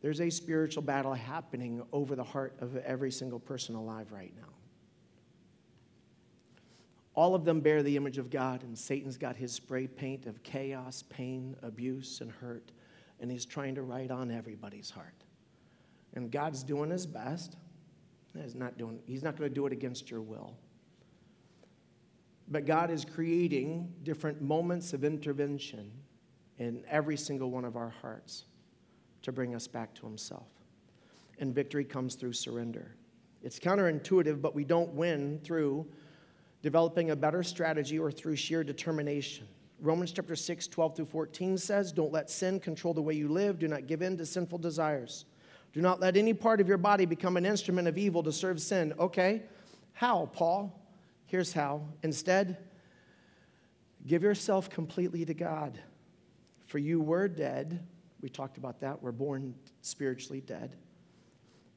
[0.00, 4.48] There's a spiritual battle happening over the heart of every single person alive right now.
[7.14, 10.42] All of them bear the image of God, and Satan's got his spray paint of
[10.42, 12.72] chaos, pain, abuse, and hurt,
[13.20, 15.24] and he's trying to write on everybody's heart.
[16.14, 17.56] And God's doing his best.
[18.34, 20.56] He's not, not going to do it against your will.
[22.52, 25.90] But God is creating different moments of intervention
[26.58, 28.44] in every single one of our hearts
[29.22, 30.48] to bring us back to Himself.
[31.38, 32.94] And victory comes through surrender.
[33.42, 35.86] It's counterintuitive, but we don't win through
[36.60, 39.48] developing a better strategy or through sheer determination.
[39.80, 43.58] Romans chapter 6, 12 through 14 says, Don't let sin control the way you live.
[43.58, 45.24] Do not give in to sinful desires.
[45.72, 48.60] Do not let any part of your body become an instrument of evil to serve
[48.60, 48.92] sin.
[48.98, 49.42] Okay,
[49.94, 50.81] how, Paul?
[51.32, 51.80] Here's how.
[52.02, 52.58] Instead,
[54.06, 55.80] give yourself completely to God.
[56.66, 57.82] For you were dead.
[58.20, 59.02] We talked about that.
[59.02, 60.76] We're born spiritually dead.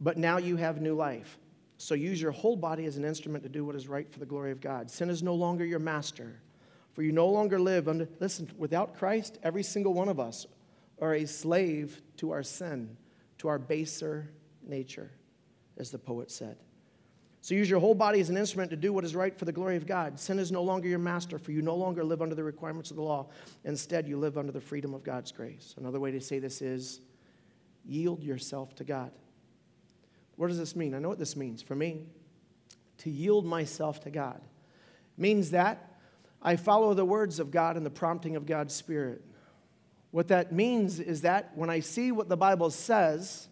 [0.02, 1.40] But now you have new life.
[1.78, 4.26] So use your whole body as an instrument to do what is right for the
[4.26, 4.92] glory of God.
[4.92, 6.42] Sin is no longer your master,
[6.92, 10.46] for you no longer live under, listen, without Christ, every single one of us
[11.00, 12.98] are a slave to our sin,
[13.38, 14.30] to our baser
[14.68, 15.12] nature,
[15.78, 16.58] as the poet said.
[17.46, 19.52] So use your whole body as an instrument to do what is right for the
[19.52, 20.20] glory of God.
[20.20, 22.98] Sin is no longer your master, for you no longer live under the requirements of
[22.98, 23.28] the law.
[23.66, 25.76] Instead, you live under the freedom of God's grace.
[25.78, 27.02] Another way to say this is
[27.86, 29.12] yield yourself to God.
[30.38, 30.96] What does this mean?
[30.96, 31.62] I know what this means.
[31.62, 32.08] For me,
[32.98, 34.42] to yield myself to God
[35.16, 36.00] means that
[36.42, 39.22] I follow the words of God and the prompting of God's Spirit.
[40.10, 43.50] What that means is that when I see what the Bible says,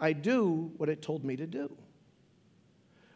[0.00, 1.76] I do what it told me to do.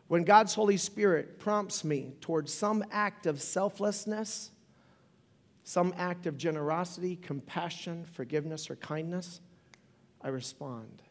[0.09, 4.51] When God's Holy Spirit prompts me towards some act of selflessness,
[5.63, 9.41] some act of generosity, compassion, forgiveness, or kindness,
[10.21, 11.03] I respond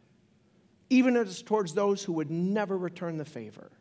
[0.93, 3.71] even as towards those who would never return the favor,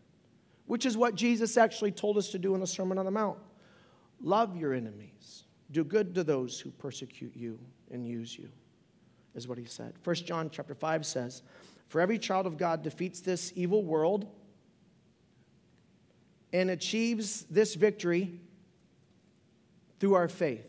[0.65, 3.39] which is what Jesus actually told us to do in the Sermon on the Mount.
[4.23, 7.59] Love your enemies, do good to those who persecute you
[7.91, 8.49] and use you,
[9.35, 9.93] is what he said.
[10.03, 11.43] 1 John chapter 5 says,
[11.89, 14.27] For every child of God defeats this evil world
[16.53, 18.41] and achieves this victory
[20.01, 20.67] through our faith.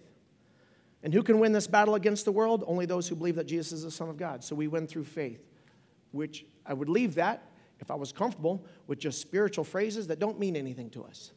[1.03, 2.63] And who can win this battle against the world?
[2.65, 4.43] Only those who believe that Jesus is the Son of God.
[4.43, 5.41] So we win through faith
[6.13, 10.39] which I would leave that, if I was comfortable, with just spiritual phrases that don't
[10.39, 11.33] mean anything to us.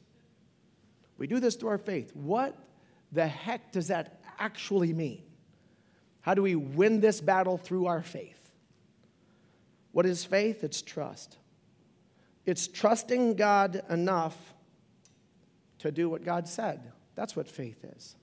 [1.18, 2.14] We do this through our faith.
[2.14, 2.57] What
[3.11, 5.22] the heck does that actually mean?
[6.20, 8.53] How do we win this battle through our faith?
[9.92, 10.62] What is faith?
[10.62, 11.38] It's trust.
[12.47, 14.55] It's trusting God enough
[15.80, 16.80] to do what God said.
[17.16, 18.14] That's what faith is.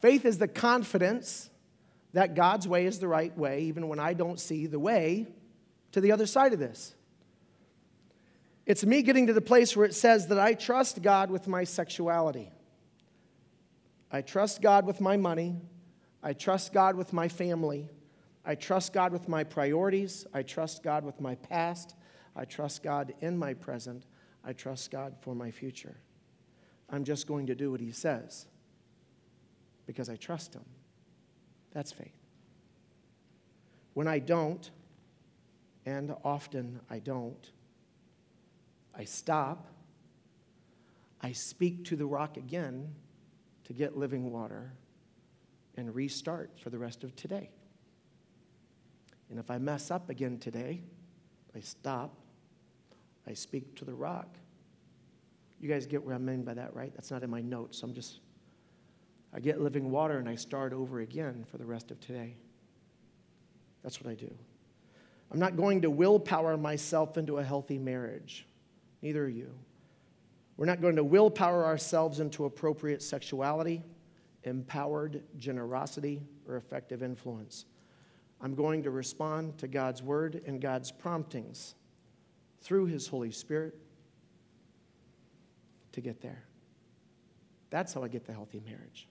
[0.00, 1.50] Faith is the confidence
[2.14, 5.26] that God's way is the right way, even when I don't see the way
[5.92, 6.94] to the other side of this.
[8.64, 11.64] It's me getting to the place where it says that I trust God with my
[11.64, 12.50] sexuality.
[14.10, 15.56] I trust God with my money.
[16.22, 17.88] I trust God with my family.
[18.48, 20.26] I trust God with my priorities.
[20.32, 21.94] I trust God with my past.
[22.34, 24.06] I trust God in my present.
[24.42, 25.98] I trust God for my future.
[26.88, 28.46] I'm just going to do what He says
[29.84, 30.64] because I trust Him.
[31.72, 32.16] That's faith.
[33.92, 34.70] When I don't,
[35.84, 37.50] and often I don't.
[38.94, 39.66] I stop.
[41.20, 42.94] I speak to the rock again
[43.64, 44.72] to get living water
[45.76, 47.50] and restart for the rest of today.
[49.30, 50.82] And if I mess up again today,
[51.54, 52.14] I stop.
[53.26, 54.28] I speak to the rock.
[55.60, 56.92] You guys get what I mean by that, right?
[56.94, 57.82] That's not in my notes.
[57.82, 58.20] I'm just,
[59.34, 62.36] I get living water and I start over again for the rest of today.
[63.82, 64.32] That's what I do.
[65.30, 68.46] I'm not going to willpower myself into a healthy marriage.
[69.02, 69.50] Neither are you.
[70.56, 73.82] We're not going to willpower ourselves into appropriate sexuality,
[74.44, 77.66] empowered generosity, or effective influence.
[78.40, 81.74] I'm going to respond to God's word and God's promptings
[82.60, 83.74] through His Holy Spirit
[85.92, 86.44] to get there.
[87.70, 89.08] That's how I get the healthy marriage.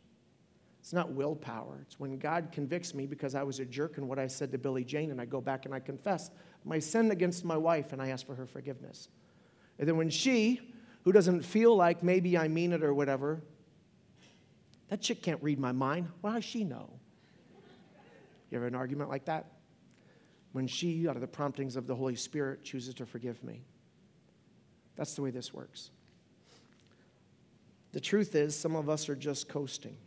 [0.80, 1.80] It's not willpower.
[1.82, 4.58] It's when God convicts me because I was a jerk in what I said to
[4.58, 6.32] Billy Jane, and I go back and I confess
[6.64, 9.10] my sin against my wife and I ask for her forgiveness.
[9.80, 10.62] And then when she,
[11.04, 13.42] who doesn't feel like maybe I mean it or whatever,
[14.88, 16.08] that chick can't read my mind.
[16.22, 16.90] Well, how does she know?
[18.50, 19.52] You ever an argument like that?
[20.54, 23.64] When she, out of the promptings of the Holy Spirit, chooses to forgive me.
[24.96, 25.92] That's the way this works.
[27.92, 29.98] The truth is, some of us are just coasting.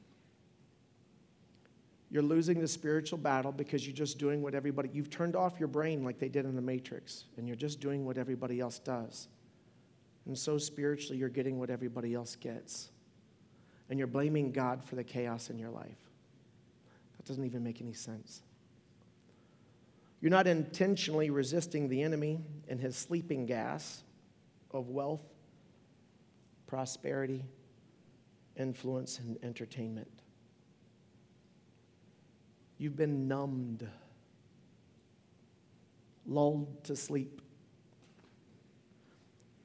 [2.10, 5.68] You're losing the spiritual battle because you're just doing what everybody, you've turned off your
[5.68, 9.28] brain like they did in the Matrix, and you're just doing what everybody else does.
[10.26, 12.90] And so spiritually, you're getting what everybody else gets.
[13.88, 16.09] And you're blaming God for the chaos in your life.
[17.20, 18.40] That doesn't even make any sense.
[20.22, 24.02] You're not intentionally resisting the enemy and his sleeping gas
[24.70, 25.22] of wealth,
[26.66, 27.44] prosperity,
[28.56, 30.08] influence, and entertainment.
[32.78, 33.86] You've been numbed,
[36.26, 37.42] lulled to sleep.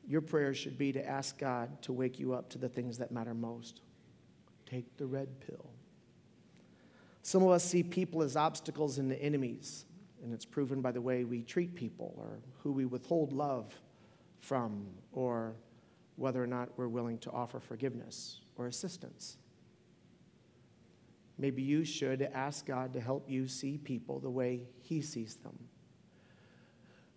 [0.06, 3.14] Your prayer should be to ask God to wake you up to the things that
[3.14, 3.80] matter most.
[4.66, 5.70] Take the red pill.
[7.26, 9.86] Some of us see people as obstacles and enemies,
[10.22, 13.74] and it's proven by the way we treat people or who we withhold love
[14.42, 15.56] from or
[16.18, 19.38] whether or not we're willing to offer forgiveness or assistance.
[21.40, 25.58] Maybe you should ask God to help you see people the way He sees them.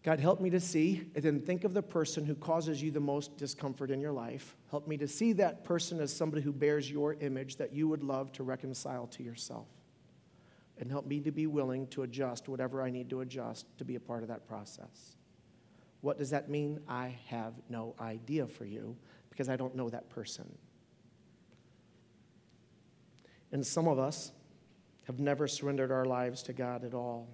[0.02, 2.98] God, help me to see and then think of the person who causes you the
[2.98, 4.56] most discomfort in your life.
[4.70, 8.02] Help me to see that person as somebody who bears your image that you would
[8.02, 9.66] love to reconcile to yourself.
[10.80, 13.96] And help me to be willing to adjust whatever I need to adjust to be
[13.96, 15.16] a part of that process.
[16.00, 16.80] What does that mean?
[16.88, 18.96] I have no idea for you
[19.30, 20.46] because I don't know that person.
[23.50, 24.30] And some of us
[25.04, 27.28] have never surrendered our lives to God at all.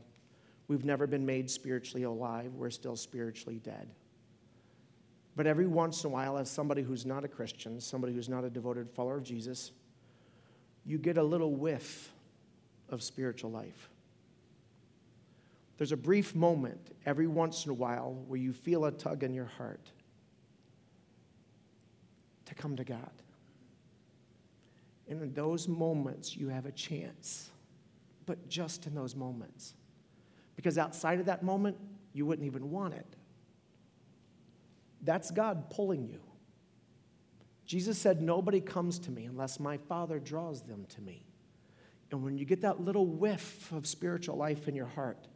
[0.68, 2.55] We've never been made spiritually alive.
[2.55, 3.90] We're still spiritually dead.
[5.36, 8.45] But every once in a while, as somebody who's not a Christian, somebody who's not
[8.45, 9.72] a devoted follower of Jesus,
[10.86, 12.14] you get a little whiff
[12.89, 13.91] of spiritual life.
[15.76, 19.35] There's a brief moment every once in a while where you feel a tug in
[19.35, 19.91] your heart
[22.47, 23.11] to come to God.
[25.09, 27.51] And in those moments, you have a chance,
[28.26, 29.74] but just in those moments.
[30.57, 31.76] Because outside of that moment,
[32.12, 33.07] you wouldn't even want it.
[35.03, 36.20] That's God pulling you.
[37.66, 41.26] Jesus said, Nobody comes to me unless my Father draws them to me.
[42.15, 45.27] And when you get that little whiff of spiritual life in your heart,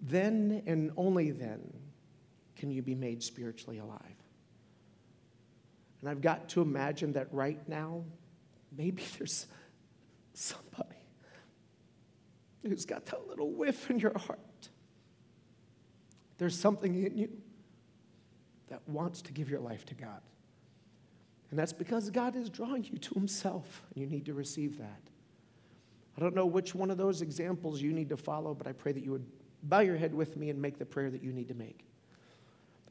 [0.00, 1.72] then and only then
[2.56, 4.00] can you be made spiritually alive.
[6.00, 8.02] And I've got to imagine that right now,
[8.76, 9.46] maybe there's
[10.34, 10.96] somebody
[12.64, 14.68] who's got that little whiff in your heart.
[16.38, 17.28] There's something in you
[18.66, 20.22] that wants to give your life to God.
[21.50, 25.02] And that's because God is drawing you to Himself, and you need to receive that.
[26.16, 28.92] I don't know which one of those examples you need to follow, but I pray
[28.92, 29.26] that you would
[29.64, 31.84] bow your head with me and make the prayer that you need to make.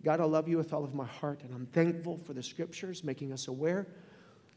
[0.04, 3.04] God, I love you with all of my heart, and I'm thankful for the scriptures
[3.04, 3.88] making us aware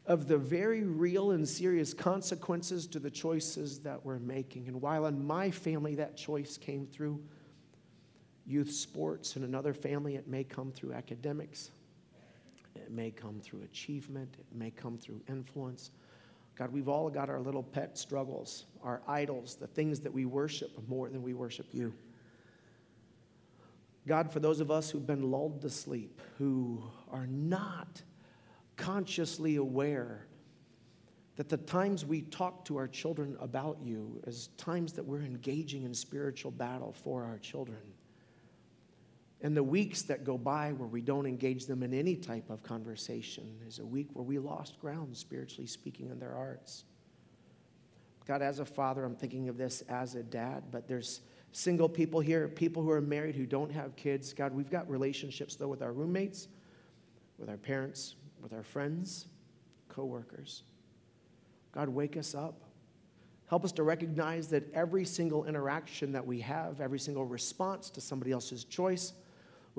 [0.05, 4.67] of the very real and serious consequences to the choices that we're making.
[4.67, 7.21] And while in my family that choice came through
[8.45, 11.71] youth sports, in another family it may come through academics,
[12.75, 15.91] it may come through achievement, it may come through influence.
[16.55, 20.71] God, we've all got our little pet struggles, our idols, the things that we worship
[20.87, 21.93] more than we worship you.
[24.07, 28.01] God, for those of us who've been lulled to sleep, who are not
[28.75, 30.25] consciously aware
[31.35, 35.83] that the times we talk to our children about you is times that we're engaging
[35.83, 37.79] in spiritual battle for our children.
[39.41, 42.61] And the weeks that go by where we don't engage them in any type of
[42.61, 46.83] conversation is a week where we lost ground, spiritually speaking, in their hearts.
[48.27, 51.21] God, as a father, I'm thinking of this as a dad, but there's
[51.51, 54.33] single people here, people who are married who don't have kids.
[54.33, 56.49] God, we've got relationships, though, with our roommates,
[57.37, 59.27] with our parents, with our friends,
[59.87, 60.63] coworkers.
[61.71, 62.61] God, wake us up.
[63.47, 68.01] Help us to recognize that every single interaction that we have, every single response to
[68.01, 69.13] somebody else's choice,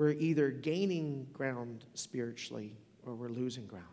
[0.01, 2.73] we're either gaining ground spiritually
[3.05, 3.85] or we're losing ground.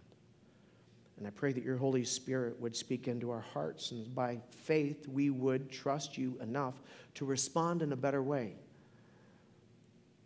[1.18, 5.06] And I pray that your Holy Spirit would speak into our hearts, and by faith,
[5.06, 6.80] we would trust you enough
[7.16, 8.54] to respond in a better way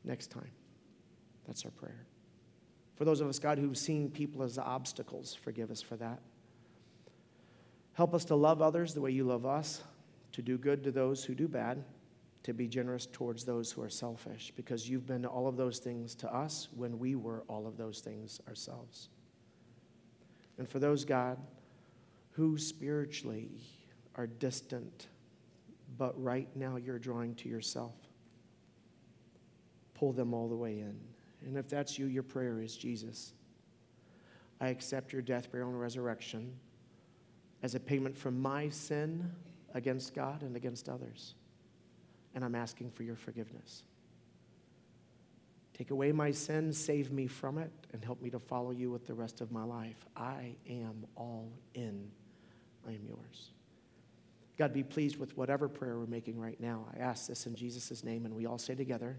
[0.04, 0.52] next time.
[1.48, 2.06] That's our prayer.
[2.94, 6.20] For those of us, God, who've seen people as obstacles, forgive us for that.
[7.94, 9.82] Help us to love others the way you love us,
[10.30, 11.82] to do good to those who do bad,
[12.42, 16.14] to be generous towards those who are selfish, because you've been all of those things
[16.16, 19.08] to us when we were all of those things ourselves.
[20.58, 21.38] And for those, God,
[22.32, 23.50] who spiritually
[24.16, 25.06] are distant,
[25.98, 27.94] but right now you're drawing to yourself,
[29.94, 30.98] pull them all the way in.
[31.46, 33.34] And if that's you, your prayer is Jesus,
[34.60, 36.52] I accept your death, burial, and resurrection
[37.62, 39.30] as a payment for my sin
[39.74, 41.34] against God and against others.
[42.34, 43.82] And I'm asking for your forgiveness.
[45.76, 49.06] Take away my sin, save me from it, and help me to follow you with
[49.06, 50.06] the rest of my life.
[50.16, 52.10] I am all in.
[52.86, 53.50] I am yours.
[54.58, 56.86] God, be pleased with whatever prayer we're making right now.
[56.94, 59.16] I ask this in Jesus' name, and we all say together,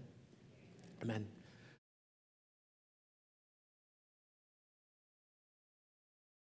[1.02, 1.26] Amen.